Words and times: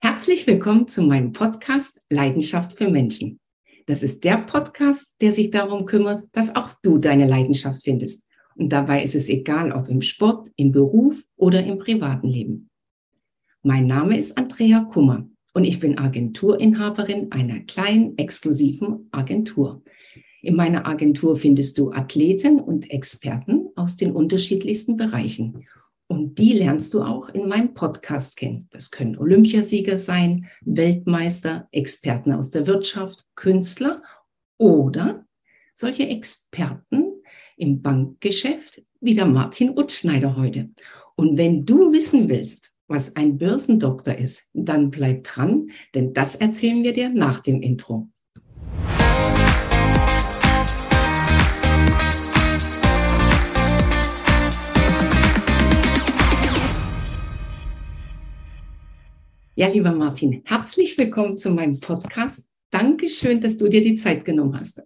Herzlich 0.00 0.46
willkommen 0.46 0.88
zu 0.88 1.02
meinem 1.02 1.32
Podcast 1.32 2.00
Leidenschaft 2.10 2.78
für 2.78 2.90
Menschen. 2.90 3.40
Das 3.86 4.02
ist 4.02 4.24
der 4.24 4.38
Podcast, 4.38 5.14
der 5.20 5.32
sich 5.32 5.50
darum 5.50 5.86
kümmert, 5.86 6.24
dass 6.32 6.56
auch 6.56 6.70
du 6.82 6.98
deine 6.98 7.26
Leidenschaft 7.26 7.82
findest. 7.82 8.28
Und 8.56 8.72
dabei 8.72 9.02
ist 9.02 9.14
es 9.14 9.28
egal, 9.28 9.72
ob 9.72 9.88
im 9.88 10.02
Sport, 10.02 10.48
im 10.56 10.72
Beruf 10.72 11.22
oder 11.36 11.64
im 11.64 11.78
privaten 11.78 12.28
Leben. 12.28 12.70
Mein 13.62 13.86
Name 13.86 14.16
ist 14.16 14.38
Andrea 14.38 14.80
Kummer 14.80 15.26
und 15.52 15.64
ich 15.64 15.80
bin 15.80 15.98
Agenturinhaberin 15.98 17.32
einer 17.32 17.60
kleinen, 17.60 18.16
exklusiven 18.18 19.08
Agentur. 19.10 19.82
In 20.42 20.56
meiner 20.56 20.86
Agentur 20.86 21.36
findest 21.36 21.78
du 21.78 21.92
Athleten 21.92 22.60
und 22.60 22.90
Experten 22.90 23.68
aus 23.76 23.96
den 23.96 24.12
unterschiedlichsten 24.12 24.96
Bereichen. 24.96 25.66
Und 26.06 26.38
die 26.38 26.52
lernst 26.52 26.92
du 26.94 27.02
auch 27.02 27.28
in 27.30 27.48
meinem 27.48 27.74
Podcast 27.74 28.36
kennen. 28.36 28.68
Das 28.70 28.90
können 28.90 29.16
Olympiasieger 29.16 29.98
sein, 29.98 30.46
Weltmeister, 30.62 31.68
Experten 31.72 32.32
aus 32.32 32.50
der 32.50 32.66
Wirtschaft, 32.66 33.24
Künstler 33.34 34.02
oder 34.58 35.24
solche 35.74 36.06
Experten 36.08 37.22
im 37.56 37.82
Bankgeschäft 37.82 38.82
wie 39.00 39.14
der 39.14 39.26
Martin 39.26 39.76
Utschneider 39.76 40.36
heute. 40.36 40.70
Und 41.16 41.38
wenn 41.38 41.64
du 41.64 41.92
wissen 41.92 42.28
willst, 42.28 42.72
was 42.86 43.16
ein 43.16 43.38
Börsendoktor 43.38 44.14
ist, 44.14 44.50
dann 44.52 44.90
bleib 44.90 45.24
dran, 45.24 45.70
denn 45.94 46.12
das 46.12 46.34
erzählen 46.34 46.82
wir 46.82 46.92
dir 46.92 47.08
nach 47.10 47.40
dem 47.40 47.62
Intro. 47.62 48.08
Ja, 59.56 59.68
lieber 59.68 59.92
Martin, 59.92 60.42
herzlich 60.44 60.98
willkommen 60.98 61.36
zu 61.36 61.48
meinem 61.50 61.78
Podcast. 61.78 62.48
Dankeschön, 62.70 63.40
dass 63.40 63.56
du 63.56 63.68
dir 63.68 63.82
die 63.82 63.94
Zeit 63.94 64.24
genommen 64.24 64.58
hast. 64.58 64.82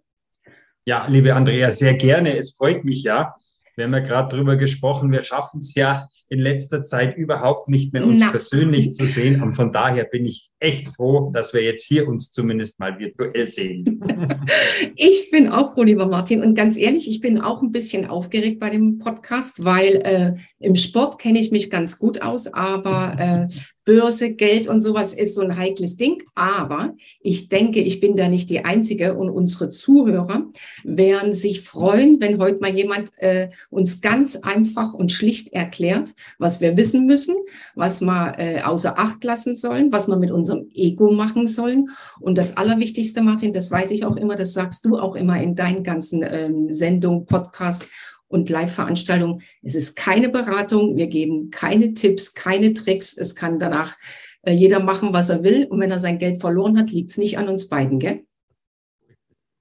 Ja, 0.84 1.06
liebe 1.08 1.34
Andrea, 1.34 1.70
sehr 1.70 1.94
gerne. 1.94 2.36
Es 2.36 2.52
freut 2.52 2.84
mich 2.84 3.02
ja. 3.02 3.34
Wir 3.76 3.86
haben 3.86 3.94
ja 3.94 4.00
gerade 4.00 4.28
darüber 4.28 4.56
gesprochen, 4.56 5.10
wir 5.10 5.24
schaffen 5.24 5.60
es 5.60 5.74
ja 5.74 6.08
in 6.28 6.40
letzter 6.40 6.82
Zeit 6.82 7.16
überhaupt 7.16 7.68
nicht 7.68 7.92
mehr, 7.94 8.04
uns 8.04 8.20
Na. 8.20 8.30
persönlich 8.30 8.92
zu 8.92 9.06
sehen. 9.06 9.40
Und 9.40 9.54
von 9.54 9.72
daher 9.72 10.04
bin 10.04 10.26
ich 10.26 10.50
echt 10.58 10.88
froh, 10.88 11.30
dass 11.32 11.54
wir 11.54 11.62
jetzt 11.62 11.86
hier 11.86 12.06
uns 12.06 12.30
zumindest 12.32 12.80
mal 12.80 12.98
virtuell 12.98 13.46
sehen. 13.46 14.02
ich 14.96 15.30
bin 15.30 15.48
auch 15.48 15.74
froh, 15.74 15.84
lieber 15.84 16.06
Martin. 16.06 16.42
Und 16.42 16.54
ganz 16.54 16.76
ehrlich, 16.76 17.08
ich 17.08 17.20
bin 17.20 17.40
auch 17.40 17.62
ein 17.62 17.72
bisschen 17.72 18.04
aufgeregt 18.04 18.60
bei 18.60 18.68
dem 18.68 18.98
Podcast, 18.98 19.64
weil 19.64 19.94
äh, 20.04 20.34
im 20.58 20.74
Sport 20.74 21.18
kenne 21.18 21.38
ich 21.38 21.52
mich 21.52 21.70
ganz 21.70 21.98
gut 21.98 22.20
aus, 22.20 22.52
aber 22.52 23.48
äh, 23.48 23.54
Börse, 23.88 24.34
Geld 24.34 24.68
und 24.68 24.82
sowas 24.82 25.14
ist 25.14 25.34
so 25.34 25.40
ein 25.40 25.56
heikles 25.56 25.96
Ding. 25.96 26.22
Aber 26.34 26.94
ich 27.22 27.48
denke, 27.48 27.80
ich 27.80 28.00
bin 28.00 28.16
da 28.16 28.28
nicht 28.28 28.50
die 28.50 28.66
Einzige 28.66 29.14
und 29.14 29.30
unsere 29.30 29.70
Zuhörer 29.70 30.44
werden 30.84 31.32
sich 31.32 31.62
freuen, 31.62 32.20
wenn 32.20 32.38
heute 32.38 32.60
mal 32.60 32.76
jemand 32.76 33.10
äh, 33.16 33.48
uns 33.70 34.02
ganz 34.02 34.36
einfach 34.36 34.92
und 34.92 35.10
schlicht 35.10 35.54
erklärt, 35.54 36.10
was 36.38 36.60
wir 36.60 36.76
wissen 36.76 37.06
müssen, 37.06 37.34
was 37.74 38.02
wir 38.02 38.34
äh, 38.36 38.60
außer 38.60 38.98
Acht 38.98 39.24
lassen 39.24 39.54
sollen, 39.54 39.90
was 39.90 40.06
wir 40.06 40.18
mit 40.18 40.32
unserem 40.32 40.68
Ego 40.74 41.10
machen 41.10 41.46
sollen. 41.46 41.88
Und 42.20 42.36
das 42.36 42.58
Allerwichtigste, 42.58 43.22
Martin, 43.22 43.54
das 43.54 43.70
weiß 43.70 43.90
ich 43.92 44.04
auch 44.04 44.16
immer, 44.16 44.36
das 44.36 44.52
sagst 44.52 44.84
du 44.84 44.98
auch 44.98 45.16
immer 45.16 45.40
in 45.40 45.56
deinen 45.56 45.82
ganzen 45.82 46.22
ähm, 46.28 46.74
Sendungen, 46.74 47.24
Podcast 47.24 47.86
und 48.28 48.50
Live-Veranstaltungen. 48.50 49.42
Es 49.62 49.74
ist 49.74 49.96
keine 49.96 50.28
Beratung, 50.28 50.96
wir 50.96 51.08
geben 51.08 51.50
keine 51.50 51.94
Tipps, 51.94 52.34
keine 52.34 52.74
Tricks. 52.74 53.16
Es 53.16 53.34
kann 53.34 53.58
danach 53.58 53.96
äh, 54.42 54.52
jeder 54.52 54.80
machen, 54.80 55.12
was 55.12 55.30
er 55.30 55.42
will. 55.42 55.66
Und 55.66 55.80
wenn 55.80 55.90
er 55.90 55.98
sein 55.98 56.18
Geld 56.18 56.40
verloren 56.40 56.78
hat, 56.78 56.90
liegt 56.90 57.10
es 57.10 57.18
nicht 57.18 57.38
an 57.38 57.48
uns 57.48 57.68
beiden, 57.68 57.98
gell? 57.98 58.22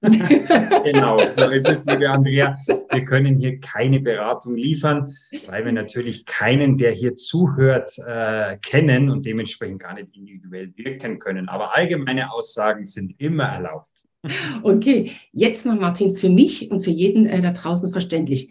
genau, 0.00 1.18
so 1.28 1.50
ist 1.50 1.68
es, 1.68 1.84
liebe 1.86 2.08
Andrea. 2.08 2.56
Wir 2.92 3.04
können 3.04 3.36
hier 3.36 3.58
keine 3.58 3.98
Beratung 3.98 4.54
liefern, 4.54 5.12
weil 5.48 5.64
wir 5.64 5.72
natürlich 5.72 6.24
keinen, 6.24 6.78
der 6.78 6.92
hier 6.92 7.16
zuhört, 7.16 7.98
äh, 8.06 8.58
kennen 8.58 9.10
und 9.10 9.26
dementsprechend 9.26 9.82
gar 9.82 9.94
nicht 9.94 10.14
individuell 10.16 10.72
wirken 10.76 11.18
können. 11.18 11.48
Aber 11.48 11.76
allgemeine 11.76 12.32
Aussagen 12.32 12.86
sind 12.86 13.14
immer 13.18 13.44
erlaubt. 13.46 13.90
Okay, 14.62 15.12
jetzt 15.32 15.66
mal 15.66 15.76
Martin, 15.76 16.14
für 16.14 16.28
mich 16.28 16.70
und 16.70 16.82
für 16.82 16.90
jeden 16.90 17.26
äh, 17.26 17.42
da 17.42 17.52
draußen 17.52 17.90
verständlich. 17.92 18.50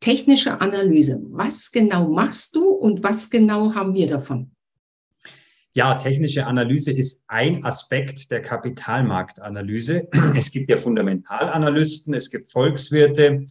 Technische 0.00 0.60
Analyse. 0.60 1.20
Was 1.30 1.72
genau 1.72 2.08
machst 2.08 2.54
du 2.54 2.68
und 2.68 3.02
was 3.02 3.30
genau 3.30 3.74
haben 3.74 3.94
wir 3.94 4.06
davon? 4.06 4.50
Ja, 5.74 5.94
technische 5.94 6.46
Analyse 6.46 6.92
ist 6.92 7.22
ein 7.28 7.64
Aspekt 7.64 8.30
der 8.30 8.42
Kapitalmarktanalyse. 8.42 10.08
Es 10.36 10.50
gibt 10.50 10.70
ja 10.70 10.76
Fundamentalanalysten, 10.76 12.14
es 12.14 12.30
gibt 12.30 12.50
Volkswirte, 12.50 13.46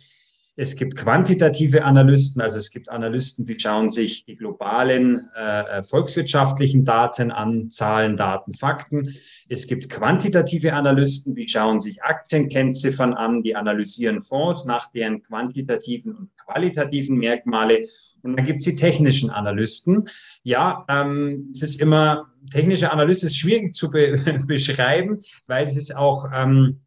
es 0.60 0.76
gibt 0.76 0.98
quantitative 0.98 1.86
Analysten, 1.86 2.42
also 2.42 2.58
es 2.58 2.72
gibt 2.72 2.90
Analysten, 2.90 3.46
die 3.46 3.60
schauen 3.60 3.90
sich 3.90 4.26
die 4.26 4.36
globalen 4.36 5.30
äh, 5.36 5.84
volkswirtschaftlichen 5.84 6.84
Daten 6.84 7.30
an, 7.30 7.70
Zahlen, 7.70 8.18
Daten, 8.18 8.56
Fakten. 8.56 9.16
Es 9.48 9.68
gibt 9.68 9.88
quantitative 9.88 10.74
Analysten, 10.74 11.36
die 11.36 11.48
schauen 11.48 11.80
sich 11.80 12.02
Aktienkennziffern 12.02 13.14
an, 13.14 13.44
die 13.44 13.56
analysieren 13.56 14.20
Fonds 14.20 14.66
nach 14.66 14.92
deren 14.92 15.22
quantitativen 15.22 16.16
und 16.16 16.36
qualitativen 16.38 17.18
Merkmale. 17.18 17.86
Und 18.24 18.36
dann 18.36 18.46
gibt 18.46 18.58
es 18.60 18.66
die 18.66 18.76
technischen 18.76 19.30
Analysten. 19.30 20.10
Ja, 20.42 20.86
ähm, 20.90 21.50
es 21.52 21.62
ist 21.62 21.80
immer, 21.80 22.32
technische 22.52 22.92
Analyse 22.92 23.28
ist 23.28 23.38
schwierig 23.38 23.76
zu 23.76 23.92
be 23.92 24.18
beschreiben, 24.48 25.20
weil 25.46 25.68
es 25.68 25.78
ist 25.78 25.96
auch, 25.96 26.26
ähm, 26.34 26.82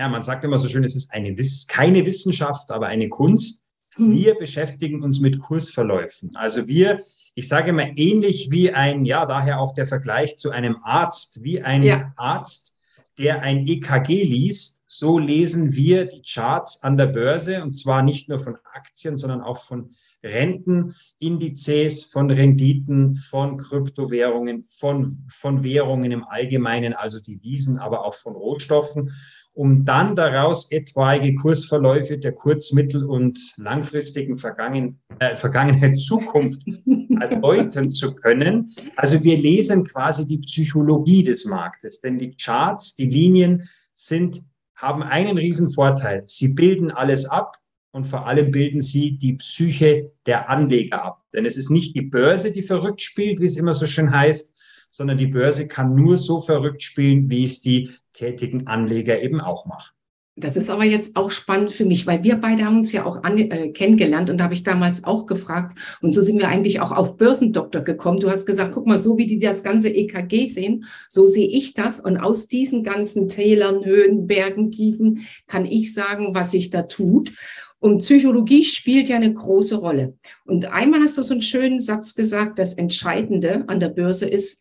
ja, 0.00 0.08
man 0.08 0.22
sagt 0.22 0.44
immer 0.44 0.56
so 0.56 0.66
schön, 0.66 0.82
es 0.82 0.96
ist 0.96 1.12
eine, 1.12 1.36
keine 1.68 2.06
Wissenschaft, 2.06 2.70
aber 2.70 2.86
eine 2.86 3.10
Kunst. 3.10 3.62
Mhm. 3.98 4.14
Wir 4.14 4.34
beschäftigen 4.34 5.02
uns 5.02 5.20
mit 5.20 5.38
Kursverläufen. 5.38 6.30
Also 6.36 6.66
wir, 6.66 7.02
ich 7.34 7.48
sage 7.48 7.74
mal, 7.74 7.92
ähnlich 7.96 8.50
wie 8.50 8.72
ein, 8.72 9.04
ja, 9.04 9.26
daher 9.26 9.60
auch 9.60 9.74
der 9.74 9.84
Vergleich 9.84 10.38
zu 10.38 10.52
einem 10.52 10.78
Arzt, 10.84 11.42
wie 11.42 11.60
ein 11.60 11.82
ja. 11.82 12.14
Arzt, 12.16 12.74
der 13.18 13.42
ein 13.42 13.66
EKG 13.66 14.24
liest, 14.24 14.78
so 14.86 15.18
lesen 15.18 15.74
wir 15.74 16.06
die 16.06 16.22
Charts 16.22 16.82
an 16.82 16.96
der 16.96 17.08
Börse 17.08 17.62
und 17.62 17.74
zwar 17.74 18.02
nicht 18.02 18.30
nur 18.30 18.38
von 18.38 18.56
Aktien, 18.72 19.18
sondern 19.18 19.42
auch 19.42 19.58
von 19.58 19.90
Rentenindizes, 20.22 22.04
von 22.04 22.30
Renditen, 22.30 23.16
von 23.16 23.58
Kryptowährungen, 23.58 24.62
von, 24.64 25.26
von 25.28 25.62
Währungen 25.62 26.10
im 26.10 26.24
Allgemeinen, 26.24 26.94
also 26.94 27.20
Devisen, 27.20 27.78
aber 27.78 28.06
auch 28.06 28.14
von 28.14 28.34
Rohstoffen 28.34 29.12
um 29.60 29.84
dann 29.84 30.16
daraus 30.16 30.72
etwaige 30.72 31.34
Kursverläufe 31.34 32.16
der 32.16 32.32
kurz-, 32.32 32.72
mittel- 32.72 33.04
und 33.04 33.38
langfristigen 33.58 34.38
Vergangen, 34.38 35.02
äh, 35.18 35.36
Vergangenheit, 35.36 35.98
Zukunft 35.98 36.62
erdeuten 37.20 37.90
zu 37.90 38.14
können. 38.14 38.74
Also 38.96 39.22
wir 39.22 39.36
lesen 39.36 39.84
quasi 39.84 40.26
die 40.26 40.38
Psychologie 40.38 41.24
des 41.24 41.44
Marktes, 41.44 42.00
denn 42.00 42.18
die 42.18 42.34
Charts, 42.36 42.94
die 42.94 43.04
Linien 43.04 43.68
sind, 43.92 44.42
haben 44.76 45.02
einen 45.02 45.36
riesen 45.36 45.68
Vorteil. 45.68 46.22
Sie 46.24 46.54
bilden 46.54 46.90
alles 46.90 47.26
ab 47.26 47.58
und 47.92 48.06
vor 48.06 48.26
allem 48.26 48.52
bilden 48.52 48.80
sie 48.80 49.18
die 49.18 49.34
Psyche 49.34 50.10
der 50.24 50.48
Anleger 50.48 51.04
ab. 51.04 51.22
Denn 51.34 51.44
es 51.44 51.58
ist 51.58 51.68
nicht 51.68 51.94
die 51.94 52.08
Börse, 52.08 52.50
die 52.50 52.62
verrückt 52.62 53.02
spielt, 53.02 53.40
wie 53.40 53.44
es 53.44 53.58
immer 53.58 53.74
so 53.74 53.86
schön 53.86 54.10
heißt, 54.10 54.54
sondern 54.90 55.18
die 55.18 55.26
Börse 55.26 55.68
kann 55.68 55.94
nur 55.94 56.16
so 56.16 56.40
verrückt 56.40 56.82
spielen, 56.82 57.30
wie 57.30 57.44
es 57.44 57.60
die 57.60 57.90
tätigen 58.12 58.66
Anleger 58.66 59.20
eben 59.22 59.40
auch 59.40 59.66
machen. 59.66 59.92
Das 60.36 60.56
ist 60.56 60.70
aber 60.70 60.84
jetzt 60.84 61.16
auch 61.16 61.30
spannend 61.30 61.72
für 61.72 61.84
mich, 61.84 62.06
weil 62.06 62.24
wir 62.24 62.36
beide 62.36 62.64
haben 62.64 62.78
uns 62.78 62.92
ja 62.92 63.04
auch 63.04 63.24
an, 63.24 63.36
äh, 63.36 63.72
kennengelernt 63.72 64.30
und 64.30 64.38
da 64.38 64.44
habe 64.44 64.54
ich 64.54 64.62
damals 64.62 65.04
auch 65.04 65.26
gefragt 65.26 65.78
und 66.00 66.12
so 66.12 66.22
sind 66.22 66.38
wir 66.38 66.48
eigentlich 66.48 66.80
auch 66.80 66.92
auf 66.92 67.16
Börsendoktor 67.16 67.82
gekommen. 67.82 68.20
Du 68.20 68.30
hast 68.30 68.46
gesagt, 68.46 68.72
guck 68.72 68.86
mal, 68.86 68.96
so 68.96 69.18
wie 69.18 69.26
die 69.26 69.38
das 69.38 69.62
ganze 69.62 69.90
EKG 69.90 70.46
sehen, 70.46 70.86
so 71.08 71.26
sehe 71.26 71.48
ich 71.48 71.74
das 71.74 72.00
und 72.00 72.16
aus 72.16 72.46
diesen 72.46 72.84
ganzen 72.84 73.28
Tälern, 73.28 73.84
Höhen, 73.84 74.26
Bergen, 74.26 74.70
Tiefen 74.70 75.26
kann 75.46 75.66
ich 75.66 75.92
sagen, 75.92 76.34
was 76.34 76.52
sich 76.52 76.70
da 76.70 76.82
tut. 76.82 77.32
Und 77.78 77.98
Psychologie 77.98 78.64
spielt 78.64 79.08
ja 79.08 79.16
eine 79.16 79.32
große 79.32 79.76
Rolle. 79.76 80.14
Und 80.44 80.66
einmal 80.66 81.00
hast 81.00 81.16
du 81.16 81.22
so 81.22 81.32
einen 81.32 81.42
schönen 81.42 81.80
Satz 81.80 82.14
gesagt, 82.14 82.58
das 82.58 82.74
Entscheidende 82.74 83.64
an 83.68 83.80
der 83.80 83.88
Börse 83.88 84.28
ist, 84.28 84.60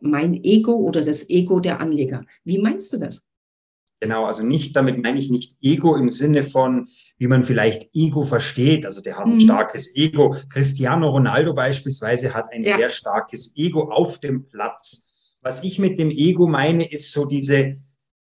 mein 0.00 0.42
Ego 0.44 0.74
oder 0.74 1.02
das 1.02 1.28
Ego 1.28 1.60
der 1.60 1.80
Anleger. 1.80 2.24
Wie 2.44 2.58
meinst 2.58 2.92
du 2.92 2.98
das? 2.98 3.26
Genau, 4.00 4.26
also 4.26 4.44
nicht, 4.44 4.76
damit 4.76 5.02
meine 5.02 5.18
ich 5.18 5.30
nicht 5.30 5.56
Ego 5.62 5.96
im 5.96 6.12
Sinne 6.12 6.42
von, 6.42 6.86
wie 7.16 7.28
man 7.28 7.42
vielleicht 7.42 7.94
Ego 7.94 8.24
versteht. 8.24 8.84
Also 8.84 9.00
der 9.00 9.16
hat 9.16 9.24
ein 9.24 9.34
mhm. 9.34 9.40
starkes 9.40 9.94
Ego. 9.96 10.36
Cristiano 10.50 11.08
Ronaldo 11.08 11.54
beispielsweise 11.54 12.34
hat 12.34 12.52
ein 12.52 12.62
ja. 12.62 12.76
sehr 12.76 12.90
starkes 12.90 13.56
Ego 13.56 13.90
auf 13.90 14.20
dem 14.20 14.46
Platz. 14.48 15.08
Was 15.40 15.64
ich 15.64 15.78
mit 15.78 15.98
dem 15.98 16.10
Ego 16.10 16.46
meine, 16.46 16.90
ist 16.90 17.10
so 17.12 17.24
diese, 17.24 17.78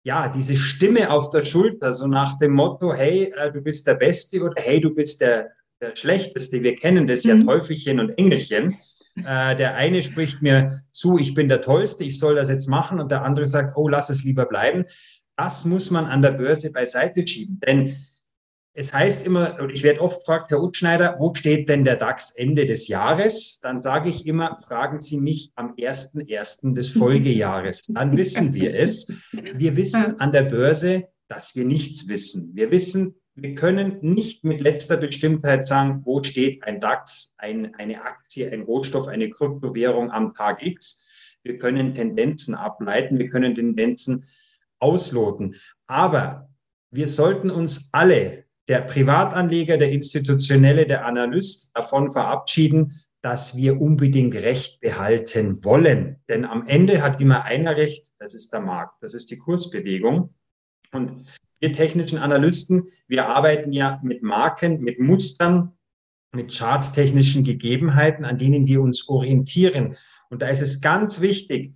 ja, 0.05 0.29
diese 0.29 0.57
Stimme 0.57 1.11
auf 1.11 1.29
der 1.31 1.45
Schulter, 1.45 1.93
so 1.93 2.07
nach 2.07 2.39
dem 2.39 2.53
Motto, 2.53 2.95
hey, 2.95 3.31
äh, 3.37 3.53
du 3.53 3.61
bist 3.61 3.87
der 3.87 3.95
Beste 3.95 4.43
oder 4.43 4.63
hey, 4.63 4.81
du 4.81 4.95
bist 4.95 5.21
der, 5.21 5.51
der 5.83 5.95
Schlechteste. 5.97 6.63
Wir 6.63 6.77
kennen 6.77 7.07
das 7.07 7.25
ja, 7.25 7.35
mhm. 7.35 7.47
Teufelchen 7.47 8.01
und 8.01 8.17
Engelchen. 8.17 8.79
Äh, 9.27 9.57
der 9.57 9.75
eine 9.77 10.03
spricht 10.03 10.43
mir 10.43 10.83
zu, 10.91 11.19
ich 11.19 11.35
bin 11.35 11.49
der 11.49 11.61
Tollste, 11.61 12.05
ich 12.05 12.19
soll 12.19 12.35
das 12.35 12.49
jetzt 12.49 12.69
machen 12.69 13.01
und 13.01 13.11
der 13.11 13.23
andere 13.23 13.47
sagt, 13.47 13.77
oh, 13.77 13.89
lass 13.89 14.11
es 14.11 14.25
lieber 14.25 14.47
bleiben. 14.47 14.85
Das 15.37 15.65
muss 15.65 15.91
man 15.91 16.07
an 16.07 16.23
der 16.23 16.33
Börse 16.33 16.73
beiseite 16.73 17.27
schieben. 17.27 17.61
Denn 17.61 17.97
es 18.79 18.93
heißt 18.93 19.27
immer, 19.27 19.61
und 19.61 19.73
ich 19.73 19.83
werde 19.83 20.01
oft 20.01 20.21
gefragt, 20.21 20.53
Herr 20.53 20.63
Utschneider, 20.63 21.17
wo 21.19 21.35
steht 21.35 21.69
denn 21.69 21.85
der 21.85 21.97
DAX 21.97 22.31
Ende 22.37 22.65
des 22.65 22.87
Jahres? 22.87 23.59
Dann 23.61 23.81
sage 23.81 24.09
ich 24.09 24.25
immer, 24.25 24.57
fragen 24.61 25.01
Sie 25.01 25.19
mich 25.19 25.51
am 25.57 25.75
1.1. 25.75 26.75
des 26.75 26.91
Folgejahres. 26.91 27.81
Dann 27.89 28.17
wissen 28.17 28.55
wir 28.55 28.75
es. 28.75 29.13
Wir 29.33 29.77
wissen 29.77 30.21
an 30.21 30.31
der 30.31 30.43
Börse, 30.43 31.09
dass 31.27 31.57
wir 31.57 31.65
nichts 31.65 32.07
wissen. 32.07 32.51
Wir 32.55 32.71
wissen, 32.71 33.17
wir 33.41 33.55
können 33.55 33.99
nicht 34.01 34.43
mit 34.43 34.61
letzter 34.61 34.97
Bestimmtheit 34.97 35.67
sagen, 35.67 36.03
wo 36.05 36.23
steht 36.23 36.65
ein 36.65 36.81
DAX, 36.81 37.37
ein, 37.39 37.75
eine 37.77 38.03
Aktie, 38.03 38.51
ein 38.51 38.63
Rohstoff, 38.63 39.07
eine 39.07 39.31
Kryptowährung 39.31 40.11
am 40.11 40.35
Tag 40.35 40.65
X. 40.65 41.05
Wir 41.45 41.57
können 41.57 41.95
Tendenzen 41.95 42.55
ableiten, 42.57 43.19
wir 43.19 43.29
können 43.29 43.55
Tendenzen 43.55 44.25
ausloten. 44.81 45.55
Aber 45.87 46.49
wir 46.91 47.07
sollten 47.07 47.51
uns 47.51 47.91
alle 47.93 48.45
der 48.67 48.81
Privatanleger, 48.81 49.79
der 49.79 49.93
Institutionelle, 49.93 50.87
der 50.87 51.07
Analyst 51.07 51.71
davon 51.77 52.11
verabschieden, 52.11 53.01
dass 53.23 53.57
wir 53.57 53.81
unbedingt 53.81 54.35
Recht 54.35 54.81
behalten 54.81 55.65
wollen. 55.65 56.17
Denn 56.29 56.45
am 56.45 56.67
Ende 56.67 57.03
hat 57.03 57.21
immer 57.21 57.45
einer 57.45 57.77
Recht, 57.77 58.13
das 58.19 58.35
ist 58.35 58.53
der 58.53 58.61
Markt, 58.61 59.01
das 59.01 59.15
ist 59.15 59.31
die 59.31 59.39
Kursbewegung. 59.39 60.35
Und 60.93 61.25
wir 61.61 61.73
technischen 61.73 62.19
Analysten, 62.19 62.89
wir 63.07 63.29
arbeiten 63.29 63.73
ja 63.73 64.01
mit 64.03 64.23
Marken, 64.23 64.81
mit 64.81 65.01
Mustern, 65.01 65.73
mit 66.33 66.53
charttechnischen 66.53 67.45
Gegebenheiten, 67.45 68.25
an 68.25 68.39
denen 68.39 68.67
wir 68.67 68.81
uns 68.81 69.09
orientieren. 69.09 69.97
Und 70.31 70.43
da 70.43 70.49
ist 70.49 70.61
es 70.61 70.81
ganz 70.81 71.21
wichtig, 71.21 71.75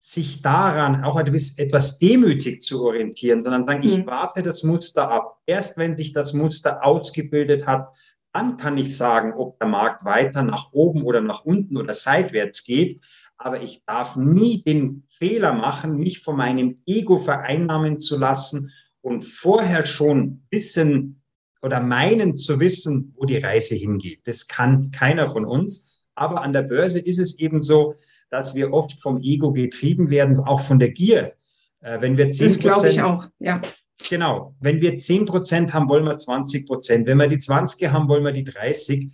sich 0.00 0.40
daran 0.40 1.04
auch 1.04 1.18
etwas 1.20 1.98
demütig 1.98 2.62
zu 2.62 2.82
orientieren, 2.84 3.42
sondern 3.42 3.66
sagen, 3.66 3.82
ich 3.82 3.98
mhm. 3.98 4.06
warte 4.06 4.42
das 4.42 4.62
Muster 4.62 5.10
ab. 5.10 5.38
Erst 5.46 5.76
wenn 5.76 5.96
sich 5.96 6.12
das 6.12 6.32
Muster 6.32 6.84
ausgebildet 6.84 7.66
hat, 7.66 7.88
dann 8.32 8.56
kann 8.56 8.78
ich 8.78 8.96
sagen, 8.96 9.34
ob 9.34 9.58
der 9.58 9.68
Markt 9.68 10.04
weiter 10.04 10.42
nach 10.42 10.72
oben 10.72 11.02
oder 11.02 11.20
nach 11.20 11.44
unten 11.44 11.76
oder 11.76 11.94
seitwärts 11.94 12.64
geht. 12.64 13.02
Aber 13.36 13.62
ich 13.62 13.84
darf 13.84 14.16
nie 14.16 14.62
den 14.62 15.04
Fehler 15.08 15.52
machen, 15.52 15.96
mich 15.96 16.20
von 16.20 16.36
meinem 16.36 16.80
Ego 16.86 17.18
vereinnahmen 17.18 17.98
zu 17.98 18.18
lassen 18.18 18.70
und 19.02 19.24
vorher 19.24 19.86
schon 19.86 20.42
wissen 20.50 21.22
oder 21.62 21.80
meinen 21.80 22.36
zu 22.36 22.60
wissen, 22.60 23.14
wo 23.16 23.24
die 23.24 23.38
Reise 23.38 23.74
hingeht. 23.74 24.20
Das 24.24 24.48
kann 24.48 24.90
keiner 24.90 25.30
von 25.30 25.44
uns. 25.44 25.88
Aber 26.14 26.42
an 26.42 26.52
der 26.52 26.62
Börse 26.62 26.98
ist 26.98 27.18
es 27.18 27.38
eben 27.38 27.62
so, 27.62 27.94
dass 28.30 28.54
wir 28.54 28.72
oft 28.72 29.00
vom 29.00 29.20
Ego 29.20 29.52
getrieben 29.52 30.10
werden, 30.10 30.38
auch 30.38 30.60
von 30.60 30.78
der 30.78 30.90
Gier. 30.90 31.34
Äh, 31.80 32.00
wenn 32.00 32.16
wir 32.16 32.30
10 32.30 32.46
das 32.46 32.58
glaube 32.58 32.88
ich 32.88 33.00
auch, 33.00 33.26
ja. 33.38 33.60
Genau. 34.08 34.54
Wenn 34.60 34.80
wir 34.80 34.96
10 34.96 35.26
Prozent 35.26 35.74
haben, 35.74 35.88
wollen 35.88 36.04
wir 36.04 36.16
20 36.16 36.66
Prozent. 36.66 37.06
Wenn 37.06 37.18
wir 37.18 37.28
die 37.28 37.38
20 37.38 37.90
haben, 37.90 38.08
wollen 38.08 38.24
wir 38.24 38.32
die 38.32 38.44
30. 38.44 39.12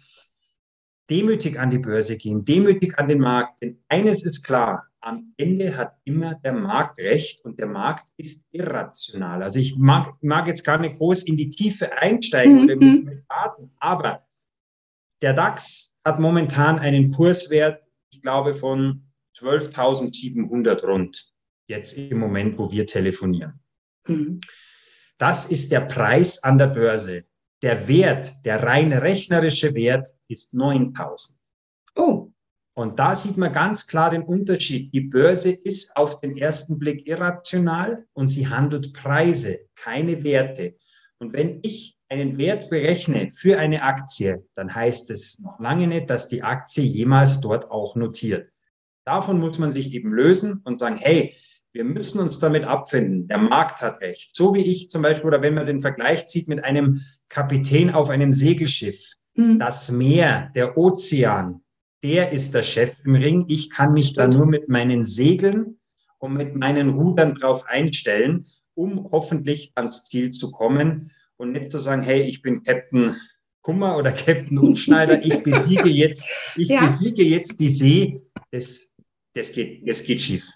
Demütig 1.10 1.58
an 1.58 1.70
die 1.70 1.78
Börse 1.78 2.16
gehen, 2.16 2.44
demütig 2.44 2.98
an 2.98 3.08
den 3.08 3.20
Markt. 3.20 3.62
Denn 3.62 3.82
eines 3.88 4.24
ist 4.24 4.42
klar, 4.42 4.86
am 5.06 5.32
Ende 5.36 5.76
hat 5.76 5.96
immer 6.04 6.34
der 6.34 6.52
Markt 6.52 6.98
recht 6.98 7.44
und 7.44 7.60
der 7.60 7.68
Markt 7.68 8.08
ist 8.16 8.44
irrational. 8.50 9.40
Also 9.40 9.60
ich 9.60 9.76
mag, 9.78 10.16
mag 10.20 10.48
jetzt 10.48 10.64
gar 10.64 10.78
nicht 10.78 10.96
groß 10.96 11.22
in 11.22 11.36
die 11.36 11.48
Tiefe 11.48 11.96
einsteigen 11.96 12.56
mhm. 12.56 12.64
oder 12.64 12.76
mit, 12.76 13.04
mit 13.04 13.24
Daten, 13.28 13.70
aber 13.78 14.24
der 15.22 15.32
DAX 15.32 15.94
hat 16.04 16.18
momentan 16.18 16.80
einen 16.80 17.12
Kurswert, 17.12 17.86
ich 18.10 18.20
glaube, 18.20 18.54
von 18.54 19.06
12.700 19.38 20.84
rund, 20.84 21.32
jetzt 21.68 21.96
im 21.96 22.18
Moment, 22.18 22.58
wo 22.58 22.72
wir 22.72 22.84
telefonieren. 22.86 23.60
Mhm. 24.08 24.40
Das 25.18 25.46
ist 25.46 25.70
der 25.70 25.82
Preis 25.82 26.42
an 26.42 26.58
der 26.58 26.66
Börse. 26.66 27.24
Der 27.62 27.86
Wert, 27.86 28.34
der 28.44 28.64
rein 28.64 28.92
rechnerische 28.92 29.74
Wert 29.76 30.08
ist 30.26 30.52
9.000. 30.52 31.36
Und 32.78 32.98
da 32.98 33.16
sieht 33.16 33.38
man 33.38 33.52
ganz 33.54 33.86
klar 33.86 34.10
den 34.10 34.22
Unterschied. 34.22 34.92
Die 34.92 35.00
Börse 35.00 35.50
ist 35.50 35.96
auf 35.96 36.20
den 36.20 36.36
ersten 36.36 36.78
Blick 36.78 37.06
irrational 37.08 38.04
und 38.12 38.28
sie 38.28 38.48
handelt 38.48 38.92
Preise, 38.92 39.60
keine 39.76 40.22
Werte. 40.24 40.76
Und 41.18 41.32
wenn 41.32 41.60
ich 41.62 41.96
einen 42.10 42.36
Wert 42.36 42.68
berechne 42.68 43.30
für 43.30 43.58
eine 43.58 43.82
Aktie, 43.82 44.44
dann 44.54 44.74
heißt 44.74 45.10
es 45.10 45.38
noch 45.38 45.58
lange 45.58 45.86
nicht, 45.86 46.10
dass 46.10 46.28
die 46.28 46.42
Aktie 46.42 46.84
jemals 46.84 47.40
dort 47.40 47.70
auch 47.70 47.96
notiert. 47.96 48.50
Davon 49.06 49.40
muss 49.40 49.58
man 49.58 49.70
sich 49.70 49.94
eben 49.94 50.12
lösen 50.12 50.60
und 50.64 50.78
sagen, 50.78 50.98
hey, 50.98 51.34
wir 51.72 51.84
müssen 51.84 52.20
uns 52.20 52.40
damit 52.40 52.64
abfinden. 52.64 53.26
Der 53.26 53.38
Markt 53.38 53.80
hat 53.80 54.02
recht. 54.02 54.36
So 54.36 54.54
wie 54.54 54.64
ich 54.64 54.90
zum 54.90 55.00
Beispiel, 55.00 55.28
oder 55.28 55.40
wenn 55.40 55.54
man 55.54 55.64
den 55.64 55.80
Vergleich 55.80 56.26
zieht 56.26 56.46
mit 56.46 56.62
einem 56.62 57.00
Kapitän 57.30 57.88
auf 57.88 58.10
einem 58.10 58.32
Segelschiff. 58.32 59.14
Mhm. 59.34 59.58
Das 59.58 59.90
Meer, 59.90 60.50
der 60.54 60.76
Ozean, 60.76 61.62
der 62.06 62.30
ist 62.30 62.54
der 62.54 62.62
Chef 62.62 63.00
im 63.04 63.16
Ring. 63.16 63.46
Ich 63.48 63.68
kann 63.68 63.92
mich 63.92 64.12
da 64.12 64.28
nur 64.28 64.46
mit 64.46 64.68
meinen 64.68 65.02
Segeln 65.02 65.78
und 66.18 66.34
mit 66.34 66.54
meinen 66.54 66.90
Rudern 66.90 67.34
drauf 67.34 67.64
einstellen, 67.66 68.46
um 68.74 69.10
hoffentlich 69.10 69.72
ans 69.74 70.04
Ziel 70.04 70.30
zu 70.30 70.52
kommen 70.52 71.10
und 71.36 71.50
nicht 71.50 71.72
zu 71.72 71.78
sagen, 71.78 72.02
hey, 72.02 72.22
ich 72.22 72.42
bin 72.42 72.62
Captain 72.62 73.16
Kummer 73.60 73.96
oder 73.96 74.12
Captain 74.12 74.56
Unschneider, 74.56 75.24
ich 75.24 75.42
besiege 75.42 75.88
jetzt, 75.88 76.28
ich 76.54 76.68
ja. 76.76 76.82
besiege 76.82 77.24
jetzt 77.24 77.58
die 77.58 77.68
See. 77.68 78.22
Das 78.52 78.94
das 79.34 79.50
geht, 79.50 79.86
das 79.86 80.04
geht 80.04 80.20
schief. 80.20 80.48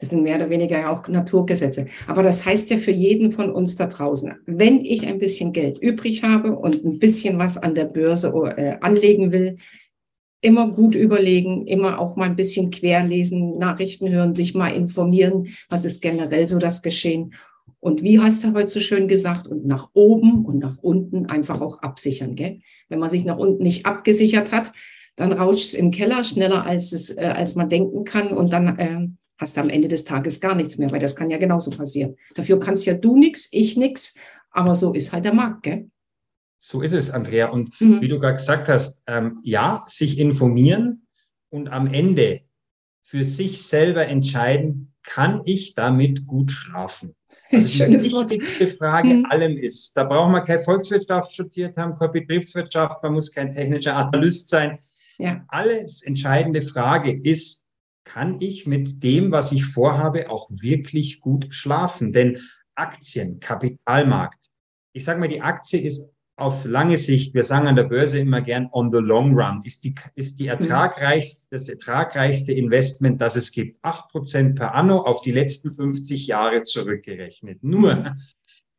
Das 0.00 0.08
sind 0.08 0.22
mehr 0.22 0.36
oder 0.36 0.48
weniger 0.48 0.78
ja 0.78 0.90
auch 0.90 1.06
Naturgesetze. 1.06 1.86
Aber 2.06 2.22
das 2.22 2.46
heißt 2.46 2.70
ja 2.70 2.78
für 2.78 2.92
jeden 2.92 3.30
von 3.30 3.52
uns 3.52 3.76
da 3.76 3.86
draußen, 3.86 4.34
wenn 4.46 4.84
ich 4.84 5.06
ein 5.06 5.18
bisschen 5.18 5.52
Geld 5.52 5.78
übrig 5.78 6.22
habe 6.22 6.56
und 6.56 6.82
ein 6.82 6.98
bisschen 6.98 7.38
was 7.38 7.58
an 7.58 7.74
der 7.74 7.84
Börse 7.84 8.32
äh, 8.56 8.78
anlegen 8.80 9.32
will, 9.32 9.58
immer 10.40 10.70
gut 10.70 10.94
überlegen, 10.94 11.66
immer 11.66 11.98
auch 11.98 12.16
mal 12.16 12.26
ein 12.26 12.36
bisschen 12.36 12.70
querlesen, 12.70 13.58
Nachrichten 13.58 14.08
hören, 14.08 14.34
sich 14.34 14.54
mal 14.54 14.68
informieren, 14.68 15.48
was 15.68 15.84
ist 15.84 16.00
generell 16.00 16.46
so 16.46 16.58
das 16.58 16.82
Geschehen. 16.82 17.34
Und 17.80 18.02
wie 18.02 18.18
hast 18.18 18.44
du 18.44 18.54
heute 18.54 18.68
so 18.68 18.80
schön 18.80 19.08
gesagt, 19.08 19.46
und 19.46 19.66
nach 19.66 19.90
oben 19.92 20.44
und 20.44 20.58
nach 20.58 20.78
unten 20.78 21.26
einfach 21.26 21.60
auch 21.60 21.80
absichern. 21.80 22.34
Gell? 22.34 22.60
Wenn 22.88 22.98
man 22.98 23.10
sich 23.10 23.24
nach 23.24 23.38
unten 23.38 23.62
nicht 23.62 23.86
abgesichert 23.86 24.52
hat, 24.52 24.72
dann 25.16 25.32
rauscht 25.32 25.64
es 25.64 25.74
im 25.74 25.90
Keller 25.90 26.22
schneller, 26.24 26.64
als, 26.64 26.92
es, 26.92 27.10
äh, 27.10 27.32
als 27.34 27.56
man 27.56 27.68
denken 27.68 28.04
kann 28.04 28.28
und 28.28 28.52
dann 28.52 28.78
äh, 28.78 29.08
hast 29.36 29.56
du 29.56 29.60
am 29.60 29.70
Ende 29.70 29.88
des 29.88 30.04
Tages 30.04 30.40
gar 30.40 30.54
nichts 30.54 30.78
mehr, 30.78 30.90
weil 30.90 31.00
das 31.00 31.16
kann 31.16 31.30
ja 31.30 31.38
genauso 31.38 31.70
passieren. 31.70 32.16
Dafür 32.34 32.60
kannst 32.60 32.86
ja 32.86 32.94
du 32.94 33.16
nichts, 33.16 33.48
ich 33.50 33.76
nichts, 33.76 34.16
aber 34.50 34.74
so 34.74 34.92
ist 34.92 35.12
halt 35.12 35.24
der 35.24 35.34
Markt, 35.34 35.64
gell? 35.64 35.90
So 36.58 36.82
ist 36.82 36.92
es, 36.92 37.10
Andrea. 37.10 37.48
Und 37.48 37.80
mhm. 37.80 38.00
wie 38.00 38.08
du 38.08 38.18
gerade 38.18 38.34
gesagt 38.34 38.68
hast, 38.68 39.00
ähm, 39.06 39.40
ja, 39.42 39.84
sich 39.86 40.18
informieren 40.18 41.06
und 41.50 41.70
am 41.70 41.86
Ende 41.86 42.42
für 43.00 43.24
sich 43.24 43.62
selber 43.62 44.06
entscheiden, 44.06 44.92
kann 45.02 45.40
ich 45.44 45.74
damit 45.74 46.26
gut 46.26 46.50
schlafen? 46.50 47.14
Also 47.50 47.66
die 47.66 47.72
Schönes 47.72 48.12
wichtigste 48.12 48.68
Frage 48.76 49.08
mhm. 49.08 49.26
allem 49.26 49.56
ist, 49.56 49.96
da 49.96 50.04
braucht 50.04 50.30
man 50.30 50.44
keine 50.44 50.60
Volkswirtschaft 50.60 51.32
studiert 51.32 51.76
haben, 51.78 51.96
keine 51.98 52.12
Betriebswirtschaft, 52.12 53.02
man 53.02 53.14
muss 53.14 53.32
kein 53.32 53.54
technischer 53.54 53.96
Analyst 53.96 54.50
sein. 54.50 54.78
Ja. 55.16 55.44
Alles 55.48 56.02
entscheidende 56.02 56.60
Frage 56.60 57.12
ist, 57.12 57.66
kann 58.04 58.40
ich 58.40 58.66
mit 58.66 59.02
dem, 59.02 59.32
was 59.32 59.52
ich 59.52 59.64
vorhabe, 59.64 60.30
auch 60.30 60.50
wirklich 60.50 61.20
gut 61.20 61.48
schlafen? 61.50 62.12
Denn 62.12 62.38
Aktien, 62.74 63.40
Kapitalmarkt, 63.40 64.50
ich 64.92 65.04
sage 65.04 65.20
mal, 65.20 65.28
die 65.28 65.42
Aktie 65.42 65.80
ist 65.80 66.10
auf 66.38 66.64
lange 66.64 66.98
Sicht, 66.98 67.34
wir 67.34 67.42
sagen 67.42 67.66
an 67.66 67.74
der 67.74 67.84
Börse 67.84 68.20
immer 68.20 68.40
gern 68.40 68.68
on 68.72 68.90
the 68.90 68.98
long 68.98 69.34
run, 69.34 69.60
ist 69.64 69.84
die, 69.84 69.94
ist 70.14 70.38
die 70.38 70.46
ertragreichste, 70.46 71.48
das 71.50 71.68
ertragreichste 71.68 72.52
Investment, 72.52 73.20
das 73.20 73.34
es 73.34 73.50
gibt. 73.50 73.78
Acht 73.82 74.08
Prozent 74.10 74.54
per 74.56 74.74
anno 74.74 75.00
auf 75.00 75.20
die 75.20 75.32
letzten 75.32 75.72
50 75.72 76.28
Jahre 76.28 76.62
zurückgerechnet. 76.62 77.64
Nur 77.64 78.14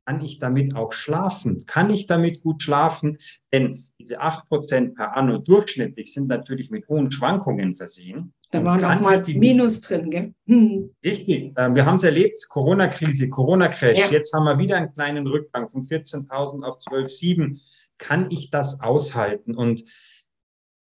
kann 0.06 0.24
ich 0.24 0.40
damit 0.40 0.76
auch 0.76 0.94
schlafen? 0.94 1.66
Kann 1.66 1.90
ich 1.90 2.08
damit 2.08 2.42
gut 2.42 2.64
schlafen? 2.64 3.18
Denn 3.52 3.84
diese 4.00 4.22
acht 4.22 4.48
Prozent 4.48 4.96
per 4.96 5.18
anno 5.18 5.38
durchschnittlich 5.38 6.14
sind 6.14 6.30
natürlich 6.30 6.72
mit 6.72 6.88
hohen 6.88 7.12
Schwankungen 7.12 7.76
versehen. 7.76 8.34
Da 8.52 8.64
waren 8.64 8.84
auch 8.84 9.00
mal 9.00 9.24
Minus 9.36 9.82
drin, 9.82 10.10
gell? 10.10 10.34
Hm. 10.48 10.90
Richtig. 11.06 11.54
Ähm, 11.56 11.76
wir 11.76 11.86
haben 11.86 11.96
es 11.96 12.04
erlebt, 12.04 12.48
Corona-Krise, 12.50 13.30
Corona-Crash. 13.30 14.00
Ja. 14.00 14.08
Jetzt 14.10 14.34
haben 14.34 14.46
wir 14.46 14.58
wieder 14.58 14.78
einen 14.78 14.92
kleinen 14.92 15.28
Rückgang 15.28 15.70
von 15.70 15.84
14.000 15.84 16.64
auf 16.64 16.78
12.7. 16.78 17.60
Kann 18.00 18.32
ich 18.32 18.50
das 18.50 18.82
aushalten? 18.82 19.56
Und 19.56 19.84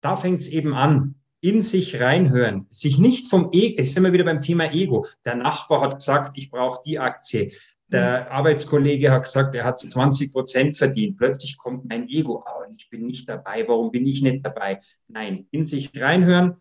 da 0.01 0.15
fängt 0.15 0.41
es 0.41 0.47
eben 0.47 0.74
an. 0.74 1.15
In 1.39 1.62
sich 1.62 2.00
reinhören, 2.01 2.65
sich 2.71 2.97
nicht 2.97 3.27
vom 3.27 3.50
Ego, 3.51 3.79
ich 3.81 3.93
sind 3.93 4.03
wir 4.03 4.12
wieder 4.12 4.24
beim 4.24 4.41
Thema 4.41 4.74
Ego. 4.74 5.05
Der 5.24 5.36
Nachbar 5.36 5.81
hat 5.81 6.00
gesagt, 6.00 6.36
ich 6.36 6.50
brauche 6.50 6.81
die 6.83 6.97
Aktie. 6.97 7.51
Der 7.89 8.25
mhm. 8.25 8.31
Arbeitskollege 8.31 9.12
hat 9.12 9.24
gesagt, 9.24 9.53
er 9.53 9.63
hat 9.63 9.79
20 9.79 10.33
Prozent 10.33 10.77
verdient. 10.77 11.17
Plötzlich 11.17 11.57
kommt 11.57 11.88
mein 11.88 12.07
Ego, 12.09 12.43
oh, 12.45 12.71
ich 12.75 12.89
bin 12.89 13.05
nicht 13.05 13.29
dabei. 13.29 13.65
Warum 13.67 13.91
bin 13.91 14.05
ich 14.05 14.21
nicht 14.21 14.43
dabei? 14.45 14.79
Nein, 15.07 15.47
in 15.51 15.65
sich 15.67 15.91
reinhören, 15.95 16.55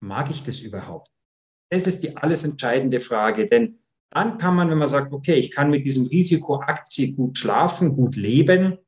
mag 0.00 0.30
ich 0.30 0.42
das 0.42 0.60
überhaupt? 0.60 1.10
Das 1.70 1.86
ist 1.86 2.02
die 2.02 2.16
alles 2.16 2.44
entscheidende 2.44 3.00
Frage, 3.00 3.46
denn 3.46 3.80
dann 4.10 4.38
kann 4.38 4.56
man, 4.56 4.70
wenn 4.70 4.78
man 4.78 4.88
sagt, 4.88 5.12
okay, 5.12 5.34
ich 5.34 5.50
kann 5.50 5.70
mit 5.70 5.84
diesem 5.84 6.06
Risiko 6.06 6.56
Aktie 6.60 7.14
gut 7.14 7.36
schlafen, 7.36 7.94
gut 7.94 8.16
leben 8.16 8.78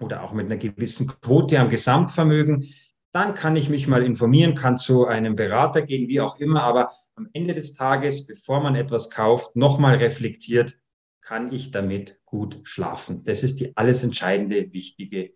oder 0.00 0.24
auch 0.24 0.32
mit 0.32 0.46
einer 0.46 0.56
gewissen 0.56 1.06
Quote 1.06 1.58
am 1.58 1.70
Gesamtvermögen, 1.70 2.68
dann 3.12 3.34
kann 3.34 3.56
ich 3.56 3.68
mich 3.68 3.86
mal 3.86 4.04
informieren, 4.04 4.54
kann 4.54 4.78
zu 4.78 5.06
einem 5.06 5.36
Berater 5.36 5.82
gehen, 5.82 6.08
wie 6.08 6.20
auch 6.20 6.38
immer, 6.38 6.64
aber 6.64 6.90
am 7.14 7.28
Ende 7.32 7.54
des 7.54 7.74
Tages, 7.74 8.26
bevor 8.26 8.60
man 8.60 8.74
etwas 8.74 9.10
kauft, 9.10 9.56
nochmal 9.56 9.96
reflektiert, 9.96 10.78
kann 11.20 11.52
ich 11.52 11.70
damit 11.70 12.20
gut 12.24 12.60
schlafen? 12.64 13.22
Das 13.24 13.42
ist 13.42 13.60
die 13.60 13.76
alles 13.76 14.02
entscheidende, 14.02 14.72
wichtige 14.72 15.34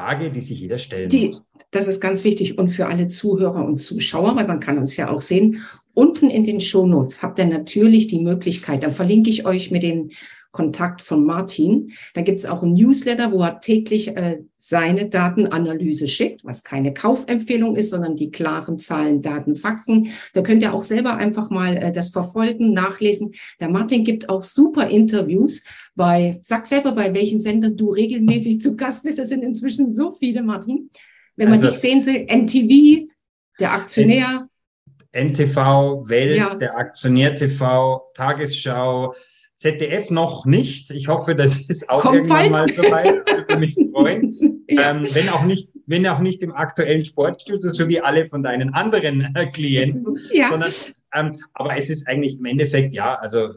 Frage, 0.00 0.30
die 0.30 0.40
sich 0.40 0.60
jeder 0.60 0.78
stellen 0.78 1.08
die, 1.08 1.26
muss. 1.26 1.44
Das 1.70 1.86
ist 1.86 2.00
ganz 2.00 2.24
wichtig 2.24 2.58
und 2.58 2.68
für 2.68 2.86
alle 2.86 3.08
Zuhörer 3.08 3.64
und 3.64 3.76
Zuschauer, 3.76 4.34
weil 4.34 4.46
man 4.46 4.60
kann 4.60 4.78
uns 4.78 4.96
ja 4.96 5.10
auch 5.10 5.20
sehen. 5.20 5.62
Unten 5.92 6.30
in 6.30 6.44
den 6.44 6.60
Shownotes 6.60 7.22
habt 7.22 7.38
ihr 7.38 7.46
natürlich 7.46 8.06
die 8.06 8.20
Möglichkeit, 8.20 8.82
dann 8.82 8.92
verlinke 8.92 9.28
ich 9.28 9.44
euch 9.44 9.70
mit 9.70 9.82
den 9.82 10.12
Kontakt 10.52 11.00
von 11.00 11.24
Martin. 11.24 11.92
Da 12.14 12.22
gibt 12.22 12.38
es 12.38 12.46
auch 12.46 12.62
ein 12.62 12.72
Newsletter, 12.72 13.30
wo 13.30 13.42
er 13.42 13.60
täglich 13.60 14.08
äh, 14.16 14.42
seine 14.56 15.08
Datenanalyse 15.08 16.08
schickt, 16.08 16.44
was 16.44 16.64
keine 16.64 16.92
Kaufempfehlung 16.92 17.76
ist, 17.76 17.90
sondern 17.90 18.16
die 18.16 18.30
klaren 18.30 18.78
Zahlen, 18.78 19.22
Daten, 19.22 19.54
Fakten. 19.54 20.08
Da 20.34 20.42
könnt 20.42 20.62
ihr 20.62 20.74
auch 20.74 20.82
selber 20.82 21.14
einfach 21.14 21.50
mal 21.50 21.76
äh, 21.76 21.92
das 21.92 22.10
verfolgen, 22.10 22.72
nachlesen. 22.72 23.34
Der 23.60 23.68
Martin 23.68 24.02
gibt 24.02 24.28
auch 24.28 24.42
super 24.42 24.88
Interviews 24.88 25.64
bei, 25.94 26.38
sag 26.42 26.66
selber, 26.66 26.92
bei 26.92 27.14
welchen 27.14 27.38
Sendern 27.38 27.76
du 27.76 27.90
regelmäßig 27.90 28.60
zu 28.60 28.76
Gast 28.76 29.04
bist. 29.04 29.18
Das 29.18 29.28
sind 29.28 29.42
inzwischen 29.42 29.92
so 29.92 30.12
viele, 30.18 30.42
Martin. 30.42 30.90
Wenn 31.36 31.48
man 31.48 31.58
also, 31.58 31.68
dich 31.68 31.78
sehen 31.78 32.04
will, 32.04 32.26
NTV, 32.28 33.08
der 33.60 33.72
Aktionär. 33.72 34.48
NTV, 35.12 36.08
Welt, 36.08 36.36
ja. 36.36 36.54
der 36.54 36.76
Aktionär 36.76 37.34
TV, 37.34 38.10
Tagesschau, 38.14 39.14
ZDF 39.60 40.08
noch 40.10 40.46
nicht. 40.46 40.90
Ich 40.90 41.08
hoffe, 41.08 41.34
das 41.34 41.60
ist 41.68 41.90
auch 41.90 42.00
Kommt 42.00 42.16
irgendwann 42.16 42.50
bald. 42.50 42.52
mal 42.52 42.68
so 42.68 42.82
weit. 42.90 43.28
Würde 43.28 43.56
mich 43.58 43.74
freuen. 43.92 44.64
ja. 44.68 44.90
ähm, 44.90 45.06
wenn 45.12 45.28
auch 45.28 45.44
nicht, 45.44 45.68
wenn 45.86 46.06
auch 46.06 46.20
nicht 46.20 46.42
im 46.42 46.52
aktuellen 46.52 47.04
Sportstudio, 47.04 47.70
so 47.70 47.86
wie 47.86 48.00
alle 48.00 48.24
von 48.24 48.42
deinen 48.42 48.72
anderen 48.72 49.34
äh, 49.34 49.46
Klienten. 49.46 50.18
Ja. 50.32 50.50
Sondern, 50.50 50.72
ähm, 51.14 51.44
aber 51.52 51.76
es 51.76 51.90
ist 51.90 52.08
eigentlich 52.08 52.38
im 52.38 52.46
Endeffekt, 52.46 52.94
ja, 52.94 53.16
also 53.16 53.50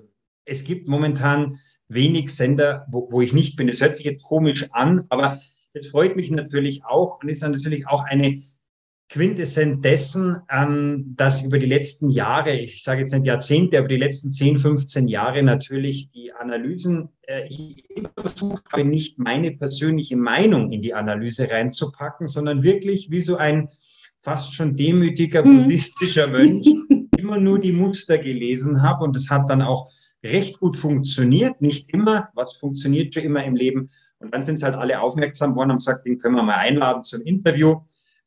es 0.44 0.66
gibt 0.66 0.90
momentan 0.90 1.58
wenig 1.88 2.36
Sender, 2.36 2.86
wo, 2.92 3.08
wo 3.10 3.22
ich 3.22 3.32
nicht 3.32 3.56
bin. 3.56 3.68
Das 3.68 3.80
hört 3.80 3.96
sich 3.96 4.06
jetzt 4.06 4.24
komisch 4.24 4.68
an, 4.74 5.06
aber 5.10 5.40
es 5.72 5.88
freut 5.88 6.18
mich 6.18 6.30
natürlich 6.32 6.84
auch 6.84 7.24
und 7.24 7.30
ist 7.30 7.42
natürlich 7.44 7.88
auch 7.88 8.04
eine 8.04 8.44
Quintessenz 9.10 9.82
dessen, 9.82 10.38
ähm, 10.50 11.14
dass 11.16 11.44
über 11.44 11.60
die 11.60 11.68
letzten 11.68 12.10
Jahre, 12.10 12.58
ich 12.58 12.84
sage 12.84 13.02
jetzt 13.02 13.14
nicht 13.14 13.26
Jahrzehnte, 13.26 13.78
aber 13.78 13.88
die 13.88 13.98
letzten 13.98 14.32
10, 14.32 14.58
15 14.58 15.08
Jahre 15.08 15.44
natürlich 15.44 16.10
die 16.10 16.32
Analysen, 16.34 17.10
äh, 17.22 17.48
ich 17.48 17.84
versucht 18.18 18.64
habe, 18.72 18.86
nicht 18.86 19.20
meine 19.20 19.52
persönliche 19.52 20.16
Meinung 20.16 20.72
in 20.72 20.82
die 20.82 20.94
Analyse 20.94 21.50
reinzupacken, 21.52 22.28
sondern 22.28 22.64
wirklich 22.64 23.12
wie 23.12 23.20
so 23.20 23.38
ein 23.38 23.70
fast 24.22 24.56
schon 24.56 24.76
demütiger 24.76 25.46
mhm. 25.46 25.64
buddhistischer 25.64 26.28
Mönch 26.28 26.68
immer 27.18 27.38
nur 27.38 27.60
die 27.60 27.74
Muster 27.74 28.18
gelesen 28.18 28.82
habe 28.82 29.04
und 29.04 29.16
es 29.16 29.30
hat 29.30 29.50
dann 29.50 29.62
auch 29.62 29.92
recht 30.24 30.60
gut 30.60 30.78
funktioniert, 30.78 31.62
nicht 31.62 31.94
immer, 31.94 32.30
was 32.34 32.54
funktioniert 32.54 33.14
schon 33.14 33.24
immer 33.24 33.44
im 33.44 33.56
Leben. 33.56 33.90
Und 34.20 34.34
dann 34.34 34.46
sind 34.46 34.56
es 34.56 34.64
halt 34.64 34.76
alle 34.76 35.02
aufmerksam 35.02 35.52
geworden 35.52 35.72
und 35.72 35.78
gesagt, 35.78 36.06
den 36.06 36.18
können 36.18 36.36
wir 36.36 36.44
mal 36.44 36.56
einladen 36.56 37.04
zum 37.04 37.22
Interview. 37.22 37.82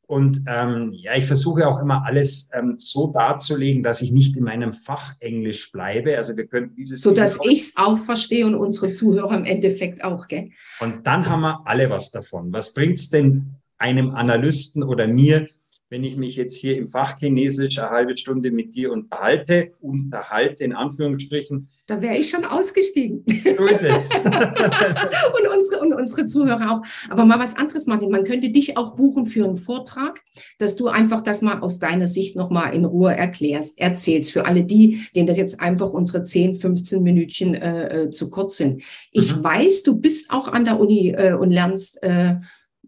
Und 0.07 0.43
ähm, 0.47 0.93
ja, 0.93 1.15
ich 1.15 1.25
versuche 1.25 1.67
auch 1.67 1.81
immer 1.81 2.05
alles 2.05 2.49
ähm, 2.53 2.75
so 2.77 3.07
darzulegen, 3.07 3.83
dass 3.83 4.01
ich 4.01 4.13
nicht 4.13 4.37
in 4.37 4.45
meinem 4.45 4.71
Fach 4.71 5.15
Englisch 5.19 5.69
bleibe. 5.73 6.15
Also 6.15 6.37
wir 6.37 6.47
können 6.47 6.73
dieses. 6.75 7.01
So 7.01 7.11
dass 7.11 7.43
ich 7.43 7.59
es 7.59 7.73
auch 7.75 7.97
verstehe 7.97 8.45
und 8.45 8.55
unsere 8.55 8.89
Zuhörer 8.89 9.35
im 9.35 9.43
Endeffekt 9.43 10.05
auch, 10.05 10.29
gell? 10.29 10.51
Und 10.79 11.05
dann 11.05 11.27
haben 11.27 11.41
wir 11.41 11.61
alle 11.65 11.89
was 11.89 12.09
davon. 12.11 12.53
Was 12.53 12.73
bringt 12.73 12.99
es 12.99 13.09
denn 13.09 13.57
einem 13.77 14.11
Analysten 14.11 14.81
oder 14.81 15.07
mir, 15.07 15.49
wenn 15.89 16.03
ich 16.03 16.17
mich 16.17 16.35
jetzt 16.35 16.57
hier 16.57 16.77
im 16.77 16.89
Fach 16.89 17.17
Chinesisch 17.17 17.79
eine 17.79 17.89
halbe 17.89 18.17
Stunde 18.17 18.51
mit 18.51 18.75
dir 18.75 18.91
unterhalte, 18.91 19.71
unterhalte 19.79 20.65
in 20.65 20.73
Anführungsstrichen. 20.73 21.69
Da 21.87 22.01
wäre 22.01 22.17
ich 22.17 22.29
schon 22.29 22.43
ausgestiegen. 22.43 23.23
So 23.57 23.65
ist 23.65 23.83
es. 23.83 24.09
und, 24.15 25.47
unsere, 25.55 25.79
und 25.79 25.93
unsere 25.93 26.25
Zuhörer 26.25 26.71
auch. 26.71 26.81
Aber 27.09 27.23
mal 27.23 27.39
was 27.39 27.55
anderes, 27.55 27.87
Martin. 27.87 28.11
Man 28.11 28.25
könnte 28.25 28.49
dich 28.49 28.75
auch 28.75 28.95
buchen 28.95 29.25
für 29.25 29.45
einen 29.45 29.55
Vortrag, 29.55 30.21
dass 30.59 30.75
du 30.75 30.87
einfach 30.87 31.21
das 31.21 31.41
mal 31.41 31.59
aus 31.61 31.79
deiner 31.79 32.07
Sicht 32.07 32.35
nochmal 32.35 32.73
in 32.73 32.83
Ruhe 32.83 33.15
erklärst, 33.15 33.79
erzählst. 33.79 34.33
Für 34.33 34.45
alle 34.45 34.65
die, 34.65 35.05
denen 35.15 35.27
das 35.27 35.37
jetzt 35.37 35.61
einfach 35.61 35.91
unsere 35.91 36.23
10, 36.23 36.55
15 36.55 37.01
Minütchen 37.01 37.55
äh, 37.55 38.03
äh, 38.03 38.09
zu 38.09 38.29
kurz 38.29 38.57
sind. 38.57 38.83
Ich 39.11 39.37
mhm. 39.37 39.43
weiß, 39.43 39.83
du 39.83 39.95
bist 39.95 40.31
auch 40.31 40.49
an 40.49 40.65
der 40.65 40.79
Uni 40.81 41.11
äh, 41.11 41.33
und 41.33 41.51
lernst 41.51 42.03
äh, 42.03 42.35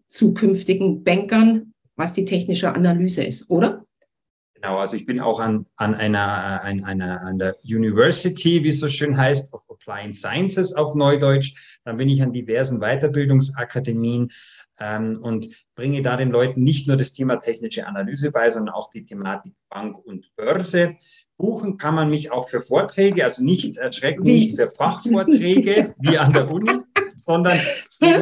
zukünftigen 0.09 1.03
Bankern 1.03 1.68
was 1.99 2.13
die 2.13 2.23
technische 2.23 2.73
Analyse 2.73 3.23
ist, 3.23 3.49
oder? 3.49 3.85
Genau, 4.55 4.77
also 4.77 4.95
ich 4.95 5.05
bin 5.05 5.19
auch 5.19 5.39
an, 5.39 5.65
an, 5.75 5.93
einer, 5.93 6.63
an, 6.63 6.83
einer, 6.83 7.21
an 7.21 7.37
der 7.39 7.55
University, 7.63 8.63
wie 8.63 8.69
es 8.69 8.79
so 8.79 8.87
schön 8.87 9.17
heißt, 9.17 9.53
of 9.53 9.65
Applied 9.69 10.15
Sciences 10.15 10.73
auf 10.73 10.95
Neudeutsch. 10.95 11.53
Dann 11.83 11.97
bin 11.97 12.07
ich 12.07 12.21
an 12.23 12.31
diversen 12.31 12.79
Weiterbildungsakademien 12.79 14.31
ähm, 14.79 15.19
und 15.21 15.49
bringe 15.75 16.01
da 16.01 16.15
den 16.15 16.31
Leuten 16.31 16.63
nicht 16.63 16.87
nur 16.87 16.95
das 16.95 17.11
Thema 17.11 17.35
technische 17.35 17.85
Analyse 17.85 18.31
bei, 18.31 18.49
sondern 18.49 18.75
auch 18.75 18.89
die 18.89 19.05
Thematik 19.05 19.53
Bank 19.69 19.97
und 19.97 20.33
Börse. 20.37 20.95
Buchen 21.37 21.77
kann 21.77 21.95
man 21.95 22.09
mich 22.09 22.31
auch 22.31 22.47
für 22.47 22.61
Vorträge, 22.61 23.25
also 23.25 23.43
nicht 23.43 23.77
erschrecken, 23.77 24.23
nicht 24.23 24.55
für 24.55 24.67
Fachvorträge 24.67 25.93
wie 25.99 26.17
an 26.17 26.31
der 26.31 26.49
Uni, 26.49 26.71
sondern 27.19 27.59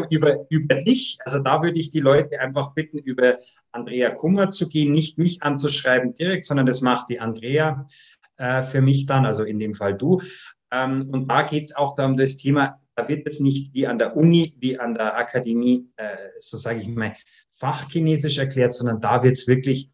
über, 0.10 0.46
über 0.50 0.76
dich. 0.76 1.18
Also 1.26 1.40
da 1.40 1.62
würde 1.62 1.80
ich 1.80 1.90
die 1.90 2.00
Leute 2.00 2.40
einfach 2.40 2.74
bitten, 2.74 2.98
über 2.98 3.38
Andrea 3.72 4.10
Kummer 4.12 4.50
zu 4.50 4.68
gehen, 4.70 4.92
nicht 4.92 5.18
mich 5.18 5.44
anzuschreiben 5.44 6.14
direkt, 6.14 6.46
sondern 6.46 6.66
das 6.66 6.82
macht 6.82 7.10
die 7.10 7.20
Andrea 7.20 7.86
äh, 8.38 8.64
für 8.64 8.82
mich 8.82 9.06
dann, 9.06 9.26
also 9.26 9.44
in 9.44 9.60
dem 9.60 9.74
Fall 9.74 9.96
du. 9.96 10.22
Ähm, 10.72 11.10
und 11.12 11.30
da 11.32 11.44
geht 11.44 11.66
es 11.66 11.76
auch 11.76 11.96
darum, 11.96 12.18
das 12.18 12.38
Thema, 12.38 12.82
da 12.96 13.08
wird 13.08 13.28
es 13.28 13.40
nicht 13.40 13.74
wie 13.74 13.88
an 13.88 14.00
der 14.00 14.16
Uni, 14.18 14.56
wie 14.60 14.80
an 14.80 14.96
der 14.96 15.18
Akademie, 15.18 15.88
äh, 15.98 16.18
so 16.40 16.58
sage 16.58 16.80
ich 16.80 16.88
mal, 16.88 17.16
fachchinesisch 17.50 18.38
erklärt, 18.38 18.74
sondern 18.74 19.00
da 19.00 19.24
wird 19.24 19.36
es 19.36 19.48
wirklich 19.48 19.90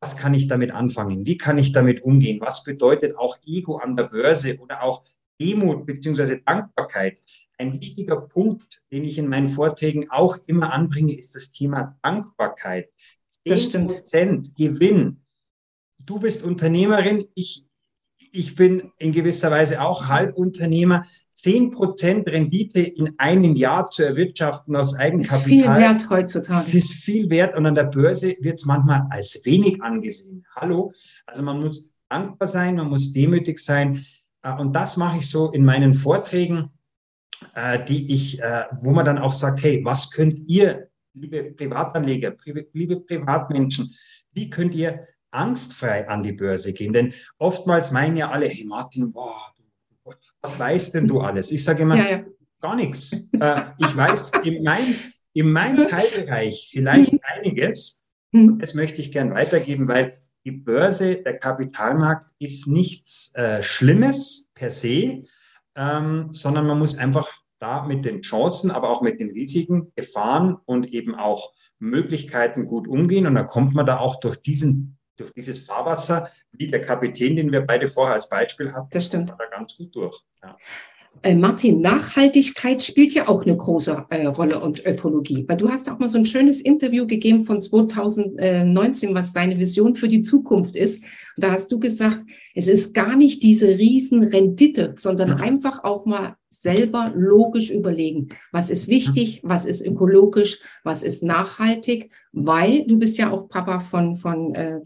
was 0.00 0.16
kann 0.16 0.34
ich 0.34 0.48
damit 0.48 0.72
anfangen? 0.72 1.26
Wie 1.26 1.36
kann 1.36 1.58
ich 1.58 1.72
damit 1.72 2.02
umgehen? 2.02 2.40
Was 2.40 2.64
bedeutet 2.64 3.16
auch 3.16 3.36
Ego 3.44 3.76
an 3.76 3.96
der 3.96 4.04
Börse 4.04 4.58
oder 4.58 4.82
auch 4.82 5.04
Demut 5.40 5.86
bzw. 5.86 6.40
Dankbarkeit? 6.44 7.22
Ein 7.62 7.80
wichtiger 7.80 8.16
Punkt, 8.20 8.82
den 8.90 9.04
ich 9.04 9.18
in 9.18 9.28
meinen 9.28 9.46
Vorträgen 9.46 10.10
auch 10.10 10.36
immer 10.48 10.72
anbringe, 10.72 11.16
ist 11.16 11.36
das 11.36 11.52
Thema 11.52 11.96
Dankbarkeit. 12.02 12.88
10% 13.46 14.56
Gewinn. 14.56 15.20
Du 16.04 16.18
bist 16.18 16.42
Unternehmerin, 16.42 17.24
ich, 17.36 17.64
ich 18.18 18.56
bin 18.56 18.90
in 18.98 19.12
gewisser 19.12 19.52
Weise 19.52 19.80
auch 19.80 20.08
Halbunternehmer. 20.08 21.04
10% 21.36 22.26
Rendite 22.26 22.80
in 22.80 23.14
einem 23.18 23.54
Jahr 23.54 23.86
zu 23.86 24.02
erwirtschaften 24.02 24.74
aus 24.74 24.96
Eigenkapital. 24.96 25.38
Ist 25.38 25.44
viel 25.44 25.64
wert 25.64 26.10
heutzutage. 26.10 26.60
Es 26.62 26.74
ist 26.74 26.92
viel 26.94 27.30
wert 27.30 27.56
und 27.56 27.64
an 27.64 27.76
der 27.76 27.84
Börse 27.84 28.34
wird 28.40 28.58
es 28.58 28.64
manchmal 28.64 29.06
als 29.10 29.40
wenig 29.44 29.80
angesehen. 29.80 30.44
Hallo? 30.56 30.92
Also 31.26 31.44
man 31.44 31.60
muss 31.60 31.88
dankbar 32.08 32.48
sein, 32.48 32.74
man 32.74 32.88
muss 32.88 33.12
demütig 33.12 33.60
sein. 33.60 34.04
Äh, 34.42 34.52
und 34.54 34.74
das 34.74 34.96
mache 34.96 35.18
ich 35.18 35.30
so 35.30 35.52
in 35.52 35.64
meinen 35.64 35.92
Vorträgen 35.92 36.71
äh, 37.54 37.84
die 37.84 38.12
ich, 38.12 38.40
äh, 38.40 38.64
wo 38.80 38.90
man 38.90 39.04
dann 39.04 39.18
auch 39.18 39.32
sagt, 39.32 39.62
hey, 39.62 39.84
was 39.84 40.10
könnt 40.10 40.48
ihr, 40.48 40.88
liebe 41.14 41.52
Privatanleger, 41.52 42.32
pri 42.32 42.66
liebe 42.72 43.00
Privatmenschen, 43.00 43.94
wie 44.32 44.50
könnt 44.50 44.74
ihr 44.74 45.06
angstfrei 45.30 46.08
an 46.08 46.22
die 46.22 46.32
Börse 46.32 46.72
gehen? 46.72 46.92
Denn 46.92 47.12
oftmals 47.38 47.90
meinen 47.90 48.16
ja 48.16 48.30
alle, 48.30 48.46
hey 48.46 48.64
Martin, 48.64 49.12
boah, 49.12 49.52
was 50.40 50.58
weißt 50.58 50.94
denn 50.94 51.06
du 51.06 51.20
alles? 51.20 51.52
Ich 51.52 51.64
sage 51.64 51.82
immer, 51.82 51.96
ja, 51.96 52.10
ja. 52.10 52.24
gar 52.60 52.76
nichts. 52.76 53.30
Äh, 53.38 53.62
ich 53.78 53.96
weiß 53.96 54.32
in, 54.44 54.62
mein, 54.62 54.94
in 55.32 55.50
meinem 55.50 55.84
Teilbereich 55.84 56.70
vielleicht 56.72 57.14
einiges. 57.24 58.02
Hm. 58.32 58.58
Das 58.58 58.74
möchte 58.74 59.00
ich 59.00 59.12
gern 59.12 59.32
weitergeben, 59.32 59.88
weil 59.88 60.18
die 60.44 60.52
Börse, 60.52 61.16
der 61.16 61.38
Kapitalmarkt 61.38 62.30
ist 62.38 62.66
nichts 62.66 63.32
äh, 63.34 63.62
Schlimmes 63.62 64.50
per 64.54 64.70
se, 64.70 65.24
ähm, 65.76 66.28
sondern 66.32 66.66
man 66.66 66.78
muss 66.78 66.98
einfach 66.98 67.30
da 67.58 67.84
mit 67.84 68.04
den 68.04 68.22
Chancen, 68.22 68.70
aber 68.70 68.90
auch 68.90 69.02
mit 69.02 69.20
den 69.20 69.30
Risiken, 69.30 69.92
Gefahren 69.94 70.56
und 70.64 70.88
eben 70.92 71.14
auch 71.14 71.52
Möglichkeiten 71.78 72.66
gut 72.66 72.88
umgehen. 72.88 73.26
Und 73.26 73.34
dann 73.34 73.46
kommt 73.46 73.74
man 73.74 73.86
da 73.86 73.98
auch 73.98 74.20
durch 74.20 74.40
diesen 74.40 74.98
durch 75.16 75.32
dieses 75.32 75.66
Fahrwasser, 75.66 76.30
wie 76.52 76.66
der 76.66 76.80
Kapitän, 76.80 77.36
den 77.36 77.52
wir 77.52 77.60
beide 77.62 77.86
vorher 77.88 78.14
als 78.14 78.28
Beispiel 78.28 78.72
hatten, 78.72 78.88
das 78.90 79.06
stimmt. 79.06 79.30
da 79.30 79.46
ganz 79.50 79.76
gut 79.76 79.94
durch. 79.94 80.18
Ja. 80.42 80.56
Äh, 81.24 81.34
Martin, 81.34 81.80
Nachhaltigkeit 81.80 82.82
spielt 82.82 83.12
ja 83.14 83.28
auch 83.28 83.42
eine 83.42 83.56
große 83.56 84.06
äh, 84.10 84.26
Rolle 84.26 84.58
und 84.58 84.84
Ökologie. 84.84 85.44
Weil 85.46 85.56
du 85.56 85.68
hast 85.68 85.88
auch 85.88 85.98
mal 86.00 86.08
so 86.08 86.18
ein 86.18 86.26
schönes 86.26 86.60
Interview 86.60 87.06
gegeben 87.06 87.44
von 87.44 87.60
2019, 87.60 89.14
was 89.14 89.32
deine 89.32 89.58
Vision 89.58 89.94
für 89.94 90.08
die 90.08 90.20
Zukunft 90.20 90.74
ist. 90.74 91.04
Und 91.36 91.44
da 91.44 91.52
hast 91.52 91.70
du 91.70 91.78
gesagt, 91.78 92.20
es 92.54 92.66
ist 92.66 92.92
gar 92.92 93.14
nicht 93.14 93.42
diese 93.42 93.68
Riesenrendite, 93.68 94.94
sondern 94.98 95.28
ja. 95.30 95.36
einfach 95.36 95.84
auch 95.84 96.06
mal 96.06 96.36
selber 96.48 97.12
logisch 97.14 97.70
überlegen, 97.70 98.28
was 98.50 98.68
ist 98.70 98.88
wichtig, 98.88 99.40
was 99.42 99.64
ist 99.64 99.84
ökologisch, 99.84 100.58
was 100.84 101.02
ist 101.02 101.22
nachhaltig, 101.22 102.10
weil 102.32 102.84
du 102.86 102.98
bist 102.98 103.16
ja 103.16 103.30
auch 103.30 103.48
Papa 103.48 103.80
von, 103.80 104.16
von 104.16 104.54
äh, 104.54 104.80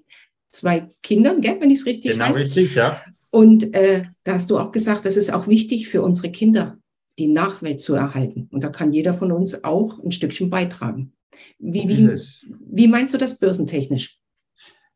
zwei 0.50 0.90
Kindern, 1.02 1.40
gell, 1.40 1.56
wenn 1.60 1.70
ich 1.70 1.80
es 1.80 1.86
richtig 1.86 2.12
genau 2.12 2.26
weiß. 2.26 2.36
Genau 2.36 2.44
richtig, 2.44 2.74
ja. 2.74 3.00
Und 3.30 3.74
äh, 3.74 4.04
da 4.24 4.34
hast 4.34 4.50
du 4.50 4.58
auch 4.58 4.72
gesagt, 4.72 5.04
das 5.04 5.16
ist 5.16 5.32
auch 5.32 5.46
wichtig 5.48 5.88
für 5.88 6.02
unsere 6.02 6.30
Kinder, 6.30 6.78
die 7.18 7.28
Nachwelt 7.28 7.80
zu 7.80 7.94
erhalten. 7.94 8.48
Und 8.52 8.64
da 8.64 8.68
kann 8.68 8.92
jeder 8.92 9.14
von 9.14 9.32
uns 9.32 9.64
auch 9.64 10.02
ein 10.02 10.12
Stückchen 10.12 10.50
beitragen. 10.50 11.12
Wie, 11.58 11.88
wie, 11.88 12.08
wie 12.08 12.88
meinst 12.88 13.14
du 13.14 13.18
das 13.18 13.38
börsentechnisch? 13.38 14.18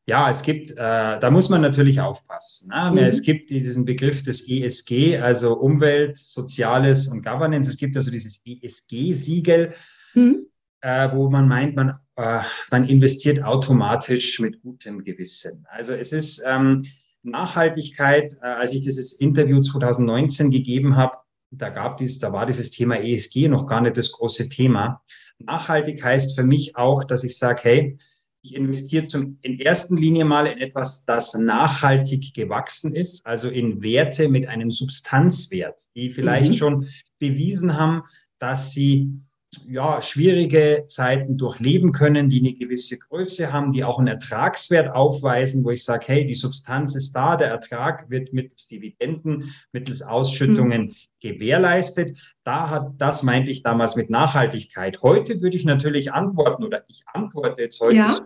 Ja, 0.06 0.28
es 0.28 0.42
gibt, 0.42 0.72
äh, 0.72 0.75
da 0.76 1.30
muss 1.30 1.49
man 1.50 1.60
natürlich 1.60 2.00
aufpassen. 2.00 2.70
Ne? 2.70 2.90
Mhm. 2.92 2.99
Es 2.99 3.22
gibt 3.22 3.50
diesen 3.50 3.84
Begriff 3.84 4.25
des 4.25 4.49
ESG, 4.49 5.18
also 5.18 5.54
Umwelt, 5.56 6.16
Soziales 6.16 7.08
und 7.08 7.25
Governance. 7.25 7.70
Es 7.70 7.76
gibt 7.76 7.96
also 7.96 8.10
dieses 8.10 8.42
ESG-Siegel, 8.44 9.75
mhm. 10.14 10.46
äh, 10.80 11.08
wo 11.12 11.30
man 11.30 11.46
meint, 11.46 11.76
man, 11.76 11.94
äh, 12.16 12.40
man 12.70 12.88
investiert 12.88 13.42
automatisch 13.44 14.40
mit 14.40 14.60
gutem 14.62 15.04
Gewissen. 15.04 15.64
Also 15.70 15.92
es 15.92 16.12
ist, 16.12 16.42
ähm, 16.44 16.84
Nachhaltigkeit, 17.22 18.34
äh, 18.42 18.46
als 18.46 18.72
ich 18.72 18.82
dieses 18.82 19.12
Interview 19.12 19.60
2019 19.60 20.50
gegeben 20.50 20.96
habe, 20.96 21.18
da 21.50 21.68
gab 21.68 21.96
dies, 21.96 22.18
da 22.18 22.32
war 22.32 22.46
dieses 22.46 22.70
Thema 22.70 22.96
ESG 22.96 23.48
noch 23.48 23.66
gar 23.66 23.80
nicht 23.80 23.96
das 23.96 24.12
große 24.12 24.48
Thema. 24.48 25.02
Nachhaltig 25.38 26.02
heißt 26.02 26.36
für 26.36 26.44
mich 26.44 26.76
auch, 26.76 27.04
dass 27.04 27.24
ich 27.24 27.38
sage, 27.38 27.62
hey, 27.64 27.98
ich 28.42 28.54
investiere 28.54 29.04
zum, 29.04 29.38
in 29.42 29.58
erster 29.58 29.94
Linie 29.96 30.24
mal 30.24 30.46
in 30.46 30.58
etwas, 30.58 31.04
das 31.04 31.34
nachhaltig 31.34 32.32
gewachsen 32.34 32.94
ist, 32.94 33.26
also 33.26 33.48
in 33.50 33.82
Werte 33.82 34.28
mit 34.28 34.48
einem 34.48 34.70
Substanzwert, 34.70 35.80
die 35.94 36.10
vielleicht 36.10 36.52
mhm. 36.52 36.56
schon 36.56 36.88
bewiesen 37.18 37.76
haben, 37.76 38.02
dass 38.38 38.72
sie 38.72 39.20
ja, 39.66 40.00
schwierige 40.00 40.85
Zeiten 40.87 41.37
durchleben 41.37 41.92
können, 41.92 42.28
die 42.28 42.38
eine 42.38 42.52
gewisse 42.52 42.99
Größe 42.99 43.52
haben, 43.52 43.73
die 43.73 43.83
auch 43.83 43.99
einen 43.99 44.07
Ertragswert 44.07 44.95
aufweisen, 44.95 45.64
wo 45.64 45.71
ich 45.71 45.85
sage, 45.85 46.07
hey, 46.09 46.26
die 46.26 46.35
Substanz 46.35 46.95
ist 46.95 47.12
da, 47.12 47.37
der 47.37 47.49
Ertrag 47.49 48.09
wird 48.11 48.33
mittels 48.33 48.69
Dividenden, 48.69 49.52
mittels 49.73 50.02
Ausschüttungen 50.02 50.83
mhm. 50.83 50.95
gewährleistet. 51.21 52.16
Da 52.45 52.71
hat, 52.71 52.92
das 52.99 53.23
meinte 53.23 53.50
ich 53.50 53.62
damals 53.62 53.97
mit 53.97 54.09
Nachhaltigkeit. 54.09 55.02
Heute 55.02 55.40
würde 55.40 55.57
ich 55.57 55.64
natürlich 55.64 56.12
antworten 56.12 56.64
oder 56.64 56.85
ich 56.88 57.02
antworte 57.07 57.62
jetzt 57.62 57.80
heute, 57.80 57.97
ja. 57.97 58.16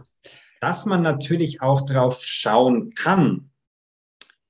dass 0.61 0.85
man 0.85 1.03
natürlich 1.03 1.63
auch 1.63 1.87
drauf 1.87 2.23
schauen 2.23 2.91
kann. 2.91 3.51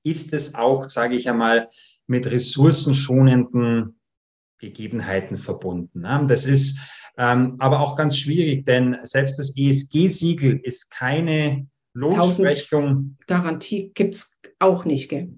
Ist 0.03 0.33
es 0.33 0.55
auch, 0.55 0.89
sage 0.89 1.15
ich 1.15 1.29
einmal, 1.29 1.69
mit 2.05 2.29
ressourcenschonenden 2.29 3.94
Gegebenheiten 4.65 5.37
verbunden. 5.37 6.01
Ne? 6.01 6.25
Das 6.27 6.45
ist 6.45 6.79
ähm, 7.17 7.55
aber 7.59 7.79
auch 7.79 7.95
ganz 7.95 8.17
schwierig, 8.17 8.65
denn 8.65 8.97
selbst 9.03 9.39
das 9.39 9.55
ESG-Siegel 9.55 10.59
ist 10.63 10.91
keine 10.91 11.67
Lohnsprechung. 11.93 13.17
Garantie 13.25 13.91
gibt 13.93 14.15
es 14.15 14.37
auch 14.59 14.83
nicht, 14.83 15.09
gell? 15.09 15.33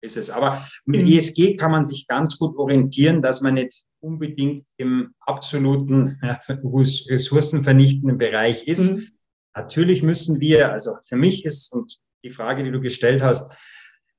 Ist 0.00 0.16
es. 0.16 0.30
Aber 0.30 0.64
mit 0.84 1.02
mhm. 1.02 1.08
ESG 1.08 1.56
kann 1.56 1.72
man 1.72 1.88
sich 1.88 2.06
ganz 2.06 2.38
gut 2.38 2.56
orientieren, 2.56 3.22
dass 3.22 3.40
man 3.40 3.54
nicht 3.54 3.84
unbedingt 4.00 4.68
im 4.76 5.14
absoluten 5.20 6.20
ja, 6.22 6.38
ressourcenvernichtenden 6.46 8.18
Bereich 8.18 8.68
ist. 8.68 8.92
Mhm. 8.92 9.08
Natürlich 9.56 10.02
müssen 10.02 10.40
wir, 10.40 10.72
also 10.72 10.96
für 11.06 11.16
mich 11.16 11.44
ist, 11.44 11.72
und 11.72 11.98
die 12.22 12.30
Frage, 12.30 12.62
die 12.62 12.70
du 12.70 12.80
gestellt 12.80 13.22
hast, 13.22 13.52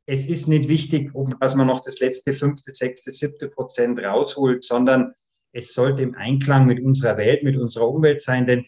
es 0.06 0.26
ist 0.26 0.48
nicht 0.48 0.70
wichtig, 0.70 1.12
dass 1.40 1.56
man 1.56 1.68
noch 1.68 1.82
das 1.82 2.00
letzte 2.00 2.34
fünfte, 2.34 2.74
sechste, 2.74 3.12
siebte 3.12 3.48
Prozent 3.48 4.00
rausholt, 4.00 4.64
sondern 4.64 5.14
es 5.52 5.74
sollte 5.74 6.04
im 6.04 6.16
Einklang 6.16 6.66
mit 6.66 6.84
unserer 6.84 7.18
Welt, 7.18 7.44
mit 7.44 7.58
unserer 7.58 7.90
Umwelt 7.90 8.22
sein, 8.22 8.46
denn 8.46 8.66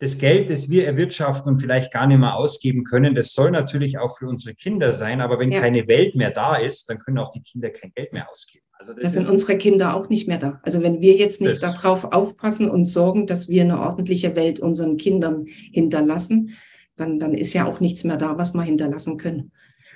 das 0.00 0.16
Geld, 0.16 0.48
das 0.48 0.70
wir 0.70 0.86
erwirtschaften 0.86 1.52
und 1.52 1.58
vielleicht 1.58 1.92
gar 1.92 2.06
nicht 2.06 2.18
mehr 2.18 2.34
ausgeben 2.34 2.84
können, 2.84 3.14
das 3.14 3.34
soll 3.34 3.50
natürlich 3.50 3.98
auch 3.98 4.16
für 4.16 4.26
unsere 4.26 4.54
Kinder 4.54 4.94
sein. 4.94 5.20
Aber 5.20 5.38
wenn 5.38 5.52
ja. 5.52 5.60
keine 5.60 5.86
Welt 5.88 6.14
mehr 6.14 6.30
da 6.30 6.56
ist, 6.56 6.88
dann 6.88 6.98
können 6.98 7.18
auch 7.18 7.30
die 7.30 7.42
Kinder 7.42 7.68
kein 7.68 7.92
Geld 7.92 8.14
mehr 8.14 8.30
ausgeben. 8.30 8.64
Also 8.72 8.94
das, 8.94 9.02
das 9.02 9.12
sind 9.12 9.28
unsere 9.28 9.58
Kinder 9.58 9.94
auch 9.94 10.08
nicht 10.08 10.26
mehr 10.26 10.38
da. 10.38 10.58
Also 10.62 10.82
wenn 10.82 11.02
wir 11.02 11.16
jetzt 11.16 11.42
nicht 11.42 11.62
darauf 11.62 12.04
aufpassen 12.04 12.70
und 12.70 12.86
sorgen, 12.86 13.26
dass 13.26 13.50
wir 13.50 13.62
eine 13.62 13.78
ordentliche 13.78 14.34
Welt 14.36 14.58
unseren 14.58 14.96
Kindern 14.96 15.44
hinterlassen, 15.70 16.56
dann, 16.96 17.18
dann 17.18 17.34
ist 17.34 17.52
ja 17.52 17.66
auch 17.66 17.80
nichts 17.80 18.02
mehr 18.04 18.16
da, 18.16 18.38
was 18.38 18.54
wir 18.54 18.62
hinterlassen 18.62 19.18
können. 19.18 19.52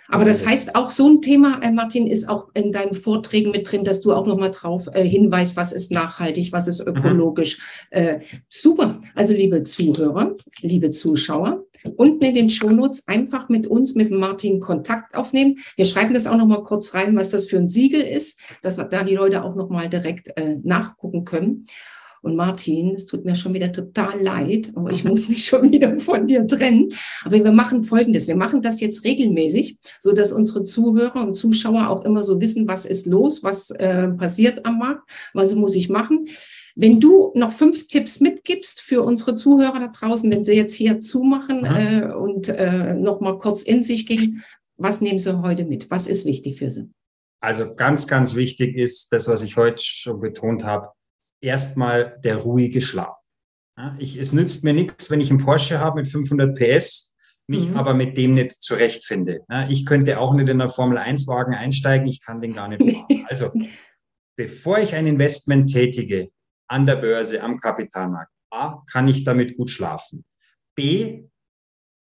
Aber 0.09 0.25
das 0.25 0.47
heißt, 0.47 0.75
auch 0.75 0.91
so 0.91 1.09
ein 1.09 1.23
Thema, 1.23 1.61
äh, 1.63 1.71
Martin, 1.71 2.07
ist 2.07 2.29
auch 2.29 2.49
in 2.55 2.73
deinen 2.73 2.95
Vorträgen 2.95 3.51
mit 3.51 3.71
drin, 3.71 3.85
dass 3.85 4.01
du 4.01 4.13
auch 4.13 4.27
nochmal 4.27 4.51
drauf 4.51 4.89
äh, 4.93 5.03
hinweist, 5.03 5.57
was 5.57 5.73
ist 5.73 5.91
nachhaltig, 5.91 6.53
was 6.53 6.69
ist 6.69 6.81
mhm. 6.81 6.95
ökologisch. 6.95 7.59
Mhm. 7.91 7.99
Äh, 7.99 8.21
super. 8.49 9.01
Also 9.15 9.33
liebe 9.35 9.63
Zuhörer, 9.63 10.37
liebe 10.61 10.91
Zuschauer, 10.91 11.65
unten 11.97 12.25
in 12.25 12.35
den 12.35 12.51
Shownotes 12.51 13.09
einfach 13.09 13.49
mit 13.49 13.67
uns, 13.67 13.95
mit 13.95 14.11
Martin 14.11 14.61
Kontakt 14.61 15.15
aufnehmen. 15.15 15.59
Wir 15.77 15.85
schreiben 15.85 16.15
das 16.15 16.27
auch 16.27 16.37
nochmal 16.37 16.63
kurz 16.63 16.95
rein, 16.95 17.17
was 17.17 17.31
das 17.31 17.47
für 17.47 17.59
ein 17.59 17.69
Siegel 17.69 18.01
ist, 18.01 18.41
dass 18.63 18.77
da 18.77 19.05
die 19.05 19.15
Leute 19.15 19.43
auch 19.43 19.55
nochmal 19.55 19.89
direkt 19.89 20.37
äh, 20.37 20.59
nachgucken 20.63 21.25
können. 21.25 21.67
Und 22.25 22.37
Martin, 22.37 22.95
es 22.95 23.05
tut 23.05 23.27
mir 23.27 23.35
schon 23.35 23.53
wieder 23.53 23.71
total 23.71 24.19
leid, 24.19 24.73
aber 24.75 24.91
ich 24.91 25.05
muss 25.05 25.29
mich 25.29 25.45
schon 25.45 25.71
wieder 25.71 25.99
von 26.01 26.27
dir 26.27 26.47
trennen. 26.47 26.95
Aber 27.23 27.45
wir 27.45 27.53
machen 27.53 27.85
Folgendes. 27.85 28.27
Wir 28.27 28.37
machen 28.37 28.63
das 28.63 28.81
jetzt 28.81 29.05
regelmäßig, 29.05 29.77
so 29.99 30.13
dass 30.13 30.33
unsere 30.33 30.63
Zuhörer 30.63 31.23
und 31.27 31.35
Zuschauer 31.35 31.91
auch 31.91 32.03
immer 32.07 32.23
so 32.23 32.41
wissen, 32.41 32.67
was 32.67 32.87
ist 32.87 33.05
los, 33.05 33.43
was 33.43 33.71
äh, 33.73 34.09
passiert 34.09 34.65
am 34.65 34.79
Markt, 34.79 35.03
was 35.35 35.55
muss 35.55 35.75
ich 35.75 35.91
machen. 35.91 36.27
Wenn 36.75 36.99
du 36.99 37.31
noch 37.35 37.53
fünf 37.53 37.89
Tipps 37.89 38.21
mitgibst 38.21 38.81
für 38.81 39.03
unsere 39.03 39.35
Zuhörer 39.35 39.79
da 39.79 39.89
draußen, 39.89 40.33
wenn 40.33 40.47
sie 40.47 40.55
jetzt 40.55 40.75
hier 40.75 41.01
zumachen 41.01 41.67
äh, 41.67 42.11
und 42.11 42.49
äh, 42.49 42.95
noch 42.95 43.21
mal 43.21 43.37
kurz 43.37 43.63
in 43.65 43.83
sich 43.83 44.07
gehen, 44.07 44.43
was 44.79 45.03
nehmen 45.03 45.19
sie 45.19 45.43
heute 45.43 45.65
mit? 45.65 45.91
Was 45.91 46.07
ist 46.07 46.25
wichtig 46.25 46.59
für 46.59 46.71
sie? 46.71 46.91
Also 47.41 47.75
ganz, 47.75 48.07
ganz 48.07 48.35
wichtig 48.35 48.77
ist 48.77 49.13
das, 49.13 49.29
was 49.29 49.45
ich 49.45 49.57
heute 49.57 49.85
schon 49.85 50.21
betont 50.21 50.65
habe 50.65 50.89
erstmal 51.41 52.19
der 52.23 52.37
ruhige 52.37 52.81
Schlaf. 52.81 53.17
Ja, 53.77 53.97
ich, 53.99 54.17
es 54.17 54.33
nützt 54.33 54.65
mir 54.65 54.73
nichts, 54.73 55.11
wenn 55.11 55.21
ich 55.21 55.31
einen 55.31 55.45
Porsche 55.45 55.81
habe 55.81 56.01
mit 56.01 56.09
500 56.09 56.57
PS, 56.57 57.15
mich 57.47 57.69
mhm. 57.69 57.77
aber 57.77 57.95
mit 57.95 58.17
dem 58.17 58.33
nicht 58.33 58.53
zurechtfinde. 58.53 59.41
Ja, 59.51 59.69
ich 59.69 59.85
könnte 59.85 60.19
auch 60.19 60.33
nicht 60.35 60.49
in 60.49 60.61
einen 60.61 60.71
Formel-1-Wagen 60.71 61.55
einsteigen, 61.55 62.07
ich 62.07 62.23
kann 62.23 62.41
den 62.41 62.55
gar 62.55 62.69
nicht 62.69 62.83
fahren. 62.83 63.27
Also, 63.29 63.51
bevor 64.37 64.79
ich 64.79 64.95
ein 64.95 65.07
Investment 65.07 65.73
tätige 65.73 66.31
an 66.69 66.87
der 66.87 66.97
Börse, 66.97 67.43
am 67.43 67.59
Kapitalmarkt, 67.59 68.31
A, 68.51 68.83
kann 68.91 69.09
ich 69.09 69.25
damit 69.25 69.57
gut 69.57 69.71
schlafen. 69.71 70.25
B, 70.75 71.25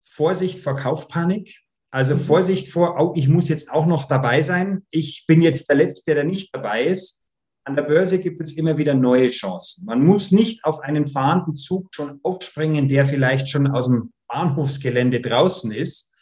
Vorsicht 0.03 0.59
vor 0.59 0.75
Kaufpanik. 0.75 1.59
Also 1.91 2.15
mhm. 2.15 2.19
Vorsicht 2.19 2.71
vor, 2.71 2.99
oh, 2.99 3.13
ich 3.15 3.27
muss 3.27 3.49
jetzt 3.49 3.71
auch 3.71 3.85
noch 3.85 4.05
dabei 4.05 4.41
sein. 4.41 4.85
Ich 4.91 5.25
bin 5.27 5.41
jetzt 5.41 5.69
der 5.69 5.77
Letzte, 5.77 6.13
der 6.13 6.23
nicht 6.23 6.53
dabei 6.53 6.83
ist 6.83 7.22
an 7.65 7.75
der 7.75 7.83
Börse 7.83 8.19
gibt 8.19 8.41
es 8.41 8.57
immer 8.57 8.77
wieder 8.77 8.93
neue 8.93 9.29
Chancen. 9.29 9.85
Man 9.85 10.03
muss 10.03 10.31
nicht 10.31 10.63
auf 10.65 10.81
einen 10.81 11.07
fahrenden 11.07 11.55
Zug 11.55 11.93
schon 11.95 12.19
aufspringen, 12.23 12.89
der 12.89 13.05
vielleicht 13.05 13.49
schon 13.49 13.67
aus 13.67 13.87
dem 13.87 14.11
Bahnhofsgelände 14.27 15.21
draußen 15.21 15.71
ist. 15.71 16.13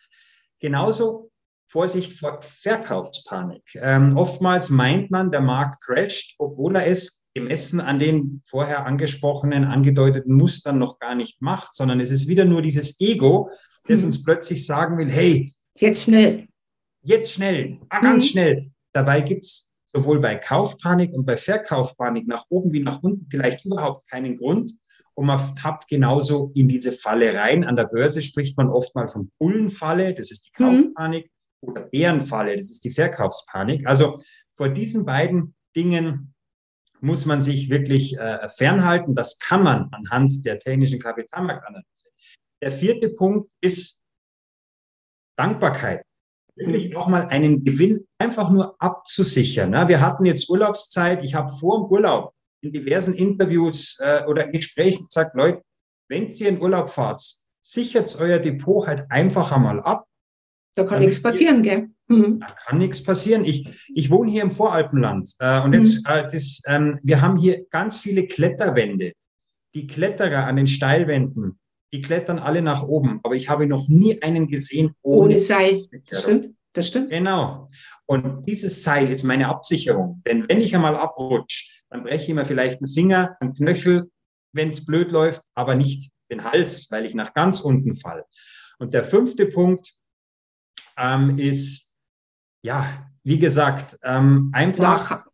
Genauso 0.60 1.32
Vorsicht 1.68 2.14
vor 2.14 2.42
Verkaufspanik. 2.42 3.64
Ähm, 3.76 4.18
oftmals 4.18 4.70
meint 4.70 5.10
man, 5.10 5.32
der 5.32 5.42
Markt 5.42 5.82
crasht, 5.84 6.36
obwohl 6.38 6.76
er 6.76 6.86
es 6.86 7.26
gemessen 7.34 7.80
an 7.80 7.98
den 7.98 8.42
vorher 8.46 8.86
angesprochenen, 8.86 9.64
angedeuteten 9.64 10.36
Mustern 10.36 10.78
noch 10.78 11.00
gar 11.00 11.16
nicht 11.16 11.42
macht, 11.42 11.74
sondern 11.74 12.02
es 12.02 12.12
ist 12.12 12.28
wieder 12.28 12.44
nur 12.44 12.62
dieses 12.62 13.00
Ego, 13.00 13.50
das 13.88 14.02
mhm. 14.02 14.08
uns 14.08 14.24
plötzlich 14.24 14.66
sagen 14.66 14.98
will, 14.98 15.10
hey, 15.10 15.54
jetzt 15.78 16.04
schnell. 16.04 16.48
Jetzt 17.04 17.34
schnell, 17.34 17.80
ah, 17.90 18.02
ganz 18.02 18.26
mhm. 18.26 18.28
schnell. 18.28 18.72
Dabei 18.94 19.22
gibt 19.22 19.46
es 19.46 19.71
sowohl 19.94 20.20
bei 20.20 20.36
Kaufpanik 20.36 21.14
und 21.14 21.26
bei 21.26 21.38
Verkaufpanik 21.38 22.28
nach 22.28 22.46
oben 22.50 22.72
wie 22.74 22.82
nach 22.82 23.02
unten 23.04 23.28
vielleicht 23.30 23.66
überhaupt 23.66 24.10
keinen 24.10 24.38
Grund. 24.38 24.74
Und 25.14 25.26
man 25.26 25.56
tappt 25.56 25.90
genauso 25.90 26.52
in 26.56 26.68
diese 26.70 26.94
Falle 26.94 27.36
rein. 27.36 27.66
An 27.66 27.76
der 27.76 27.86
Börse 27.86 28.22
spricht 28.22 28.58
man 28.58 28.70
oft 28.70 28.96
mal 28.96 29.08
von 29.08 29.30
Bullenfalle, 29.38 30.14
das 30.14 30.32
ist 30.32 30.48
die 30.48 30.64
mhm. 30.64 30.84
Kaufpanik, 30.84 31.30
mhm. 31.62 31.70
oder 31.70 31.82
Bärenfalle, 31.82 32.56
das 32.56 32.72
ist 32.72 32.84
die 32.86 32.92
Verkaufspanik. 32.92 33.86
Also 33.86 34.18
vor 34.54 34.70
diesen 34.70 35.06
beiden 35.06 35.54
Dingen 35.76 36.34
muss 37.02 37.26
man 37.26 37.42
sich 37.42 37.70
wirklich 37.70 38.18
äh, 38.18 38.48
fernhalten. 38.48 39.16
Das 39.16 39.40
kann 39.40 39.64
man 39.64 39.90
anhand 39.92 40.46
der 40.46 40.60
technischen 40.60 41.00
Kapitalmarktanalyse. 41.00 42.10
Der 42.62 42.72
vierte 42.72 43.10
Punkt 43.10 43.50
ist 43.60 44.02
Dankbarkeit. 45.36 46.06
Wirklich 46.56 46.96
auch 46.96 47.08
mal 47.08 47.28
einen 47.28 47.64
Gewinn 47.64 48.08
einfach 48.18 48.50
nur 48.50 48.76
abzusichern. 48.80 49.72
Wir 49.88 50.02
hatten 50.02 50.26
jetzt 50.26 50.50
Urlaubszeit. 50.50 51.24
Ich 51.24 51.36
habe 51.36 51.52
vor 51.52 51.80
dem 51.80 51.92
Urlaub 51.92 52.34
in 52.62 52.72
diversen 52.72 53.14
Interviews 53.14 53.98
äh, 54.00 54.26
oder 54.26 54.48
Gesprächen 54.48 55.06
gesagt, 55.06 55.36
Leute, 55.36 55.62
wenn 56.10 56.28
ihr 56.28 56.50
in 56.50 56.62
Urlaub 56.62 56.90
fahrt, 56.90 57.24
sichert 57.62 58.16
euer 58.20 58.40
Depot 58.40 58.86
halt 58.86 59.10
einfach 59.10 59.52
einmal 59.52 59.82
ab. 59.82 60.06
Da 60.76 60.84
kann 60.84 61.00
nichts 61.00 61.22
passieren, 61.22 61.64
gell? 61.64 61.90
Mhm. 62.08 62.40
Da 62.40 62.48
kann 62.48 62.78
nichts 62.78 63.04
passieren. 63.04 63.46
Ich, 63.46 63.68
ich 63.94 64.10
wohne 64.10 64.32
hier 64.32 64.42
im 64.42 64.52
Voralpenland 64.52 65.34
äh, 65.40 65.62
und 65.62 65.74
jetzt, 65.74 66.08
mhm. 66.08 66.14
äh, 66.14 66.24
das, 66.24 66.62
ähm, 66.68 67.00
wir 67.04 67.22
haben 67.22 67.38
hier 67.38 67.66
ganz 67.70 67.98
viele 67.98 68.28
Kletterwände. 68.28 69.14
Die 69.74 69.88
Kletterer 69.88 70.46
an 70.46 70.58
den 70.58 70.68
Steilwänden, 70.68 71.60
die 71.94 72.02
klettern 72.02 72.40
alle 72.40 72.62
nach 72.62 72.84
oben, 72.84 73.20
aber 73.24 73.36
ich 73.36 73.50
habe 73.50 73.66
noch 73.68 73.88
nie 73.88 74.22
einen 74.22 74.48
gesehen 74.48 74.96
ohne, 75.02 75.24
ohne 75.24 75.40
Seil. 75.40 75.80
Das 76.08 76.24
stimmt, 76.24 76.56
das 76.74 76.88
stimmt. 76.88 77.10
Genau. 77.10 77.70
Und 78.06 78.46
dieses 78.48 78.84
Seil 78.84 79.12
ist 79.12 79.24
meine 79.24 79.48
Absicherung. 79.48 80.22
Denn 80.26 80.48
wenn 80.48 80.62
ich 80.62 80.74
einmal 80.76 80.96
abrutsche, 80.96 81.72
dann 81.90 82.04
breche 82.04 82.28
ich 82.28 82.34
mir 82.34 82.46
vielleicht 82.46 82.82
einen 82.82 82.92
Finger, 82.92 83.36
einen 83.40 83.54
Knöchel, 83.54 84.10
wenn 84.54 84.70
es 84.70 84.86
blöd 84.86 85.12
läuft, 85.12 85.42
aber 85.54 85.76
nicht 85.76 86.12
den 86.30 86.44
Hals, 86.44 86.90
weil 86.92 87.06
ich 87.06 87.14
nach 87.14 87.34
ganz 87.34 87.60
unten 87.60 87.94
fall. 87.94 88.26
Und 88.80 88.94
der 88.94 89.04
fünfte 89.04 89.46
Punkt 89.46 89.94
ähm, 90.98 91.38
ist, 91.38 91.94
ja, 92.64 93.12
wie 93.24 93.40
gesagt, 93.40 93.98
ähm, 94.04 94.50
einfach. 94.54 95.10
Nach, 95.10 95.26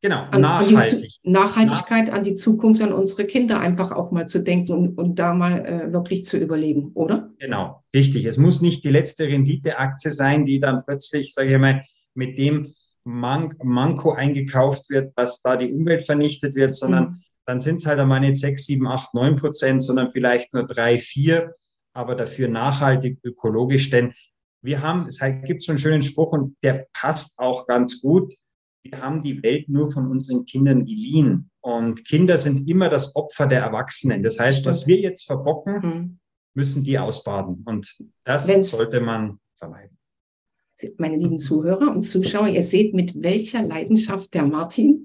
genau, 0.00 0.24
an, 0.30 0.40
nachhaltig. 0.40 1.10
An 1.24 1.32
Nachhaltigkeit, 1.32 2.08
Nach 2.08 2.14
an 2.14 2.24
die 2.24 2.34
Zukunft, 2.34 2.82
an 2.82 2.92
unsere 2.92 3.26
Kinder 3.26 3.60
einfach 3.60 3.92
auch 3.92 4.10
mal 4.10 4.26
zu 4.26 4.42
denken 4.42 4.72
und, 4.72 4.98
und 4.98 5.18
da 5.18 5.34
mal 5.34 5.64
äh, 5.64 5.92
wirklich 5.92 6.24
zu 6.24 6.36
überlegen, 6.36 6.92
oder? 6.94 7.30
Genau, 7.38 7.82
richtig. 7.94 8.24
Es 8.24 8.36
muss 8.36 8.60
nicht 8.60 8.84
die 8.84 8.90
letzte 8.90 9.26
Renditeaktie 9.28 10.10
sein, 10.10 10.46
die 10.46 10.60
dann 10.60 10.82
plötzlich, 10.84 11.34
sage 11.34 11.52
ich 11.52 11.58
mal, 11.58 11.82
mit 12.14 12.38
dem 12.38 12.74
Man 13.04 13.54
Manko 13.62 14.12
eingekauft 14.12 14.90
wird, 14.90 15.16
dass 15.16 15.40
da 15.40 15.56
die 15.56 15.72
Umwelt 15.72 16.04
vernichtet 16.04 16.54
wird, 16.54 16.74
sondern 16.74 17.04
mhm. 17.04 17.22
dann 17.46 17.60
sind 17.60 17.76
es 17.76 17.86
halt 17.86 18.00
einmal 18.00 18.20
nicht 18.20 18.36
6, 18.36 18.66
7, 18.66 18.86
8, 18.86 19.14
9 19.14 19.36
Prozent, 19.36 19.82
sondern 19.82 20.10
vielleicht 20.10 20.52
nur 20.52 20.66
3, 20.66 20.98
4, 20.98 21.54
aber 21.94 22.14
dafür 22.14 22.48
nachhaltig 22.48 23.18
ökologisch. 23.24 23.90
Denn 23.90 24.12
wir 24.62 24.82
haben, 24.82 25.06
es 25.06 25.20
gibt 25.44 25.62
so 25.62 25.72
einen 25.72 25.78
schönen 25.78 26.02
Spruch 26.02 26.32
und 26.32 26.56
der 26.62 26.86
passt 26.92 27.38
auch 27.38 27.66
ganz 27.66 28.00
gut. 28.00 28.34
Wir 28.90 29.02
haben 29.02 29.20
die 29.20 29.42
Welt 29.42 29.68
nur 29.68 29.90
von 29.90 30.06
unseren 30.06 30.44
Kindern 30.46 30.84
geliehen. 30.86 31.50
Und 31.60 32.06
Kinder 32.06 32.38
sind 32.38 32.68
immer 32.68 32.88
das 32.88 33.14
Opfer 33.16 33.46
der 33.46 33.60
Erwachsenen. 33.60 34.22
Das 34.22 34.38
heißt, 34.38 34.64
was 34.64 34.86
wir 34.86 34.98
jetzt 34.98 35.26
verbocken, 35.26 35.80
mhm. 35.82 36.18
müssen 36.54 36.84
die 36.84 36.98
ausbaden. 36.98 37.62
Und 37.66 37.98
das 38.24 38.48
Wenn's, 38.48 38.70
sollte 38.70 39.00
man 39.00 39.38
vermeiden. 39.56 39.98
Meine 40.96 41.16
lieben 41.16 41.40
Zuhörer 41.40 41.90
und 41.90 42.02
Zuschauer, 42.02 42.48
ihr 42.48 42.62
seht, 42.62 42.94
mit 42.94 43.20
welcher 43.22 43.62
Leidenschaft 43.62 44.32
der 44.32 44.44
Martin 44.44 45.04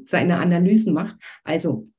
seine 0.04 0.38
Analysen 0.38 0.94
macht. 0.94 1.16
Also 1.44 1.89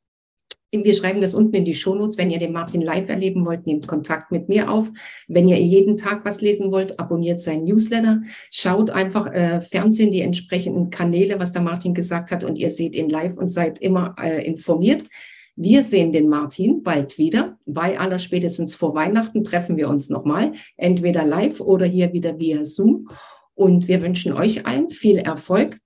wir 0.71 0.93
schreiben 0.93 1.21
das 1.21 1.33
unten 1.33 1.55
in 1.55 1.65
die 1.65 1.73
Shownotes. 1.73 2.17
Wenn 2.17 2.31
ihr 2.31 2.39
den 2.39 2.53
Martin 2.53 2.81
live 2.81 3.09
erleben 3.09 3.45
wollt, 3.45 3.65
nehmt 3.65 3.87
Kontakt 3.87 4.31
mit 4.31 4.47
mir 4.47 4.71
auf. 4.71 4.89
Wenn 5.27 5.47
ihr 5.47 5.59
jeden 5.59 5.97
Tag 5.97 6.23
was 6.23 6.41
lesen 6.41 6.71
wollt, 6.71 6.99
abonniert 6.99 7.39
seinen 7.39 7.65
Newsletter. 7.65 8.21
Schaut 8.49 8.89
einfach 8.89 9.31
äh, 9.33 9.59
Fernsehen, 9.59 10.11
die 10.11 10.21
entsprechenden 10.21 10.89
Kanäle, 10.89 11.39
was 11.39 11.51
der 11.51 11.61
Martin 11.61 11.93
gesagt 11.93 12.31
hat, 12.31 12.43
und 12.43 12.55
ihr 12.55 12.69
seht 12.69 12.95
ihn 12.95 13.09
live 13.09 13.37
und 13.37 13.47
seid 13.47 13.79
immer 13.79 14.15
äh, 14.21 14.45
informiert. 14.45 15.03
Wir 15.57 15.83
sehen 15.83 16.13
den 16.13 16.29
Martin 16.29 16.81
bald 16.81 17.17
wieder. 17.17 17.57
Bei 17.65 17.99
aller 17.99 18.17
spätestens 18.17 18.73
vor 18.73 18.95
Weihnachten 18.95 19.43
treffen 19.43 19.75
wir 19.75 19.89
uns 19.89 20.09
nochmal, 20.09 20.53
entweder 20.77 21.25
live 21.25 21.59
oder 21.59 21.85
hier 21.85 22.13
wieder 22.13 22.39
via 22.39 22.63
Zoom. 22.63 23.09
Und 23.53 23.87
wir 23.89 24.01
wünschen 24.01 24.31
euch 24.33 24.65
allen 24.65 24.89
viel 24.89 25.17
Erfolg. 25.17 25.79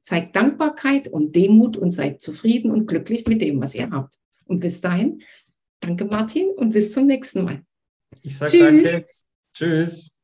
Zeigt 0.00 0.36
Dankbarkeit 0.36 1.08
und 1.08 1.34
Demut 1.34 1.76
und 1.76 1.90
seid 1.90 2.20
zufrieden 2.20 2.70
und 2.70 2.86
glücklich 2.86 3.26
mit 3.26 3.42
dem, 3.42 3.60
was 3.60 3.74
ihr 3.74 3.90
habt. 3.90 4.14
Und 4.48 4.60
bis 4.60 4.80
dahin, 4.80 5.22
danke 5.80 6.04
Martin 6.04 6.50
und 6.56 6.72
bis 6.72 6.90
zum 6.90 7.06
nächsten 7.06 7.44
Mal. 7.44 7.62
Ich 8.22 8.36
sage 8.36 8.58
danke. 8.58 9.06
Tschüss. 9.54 10.17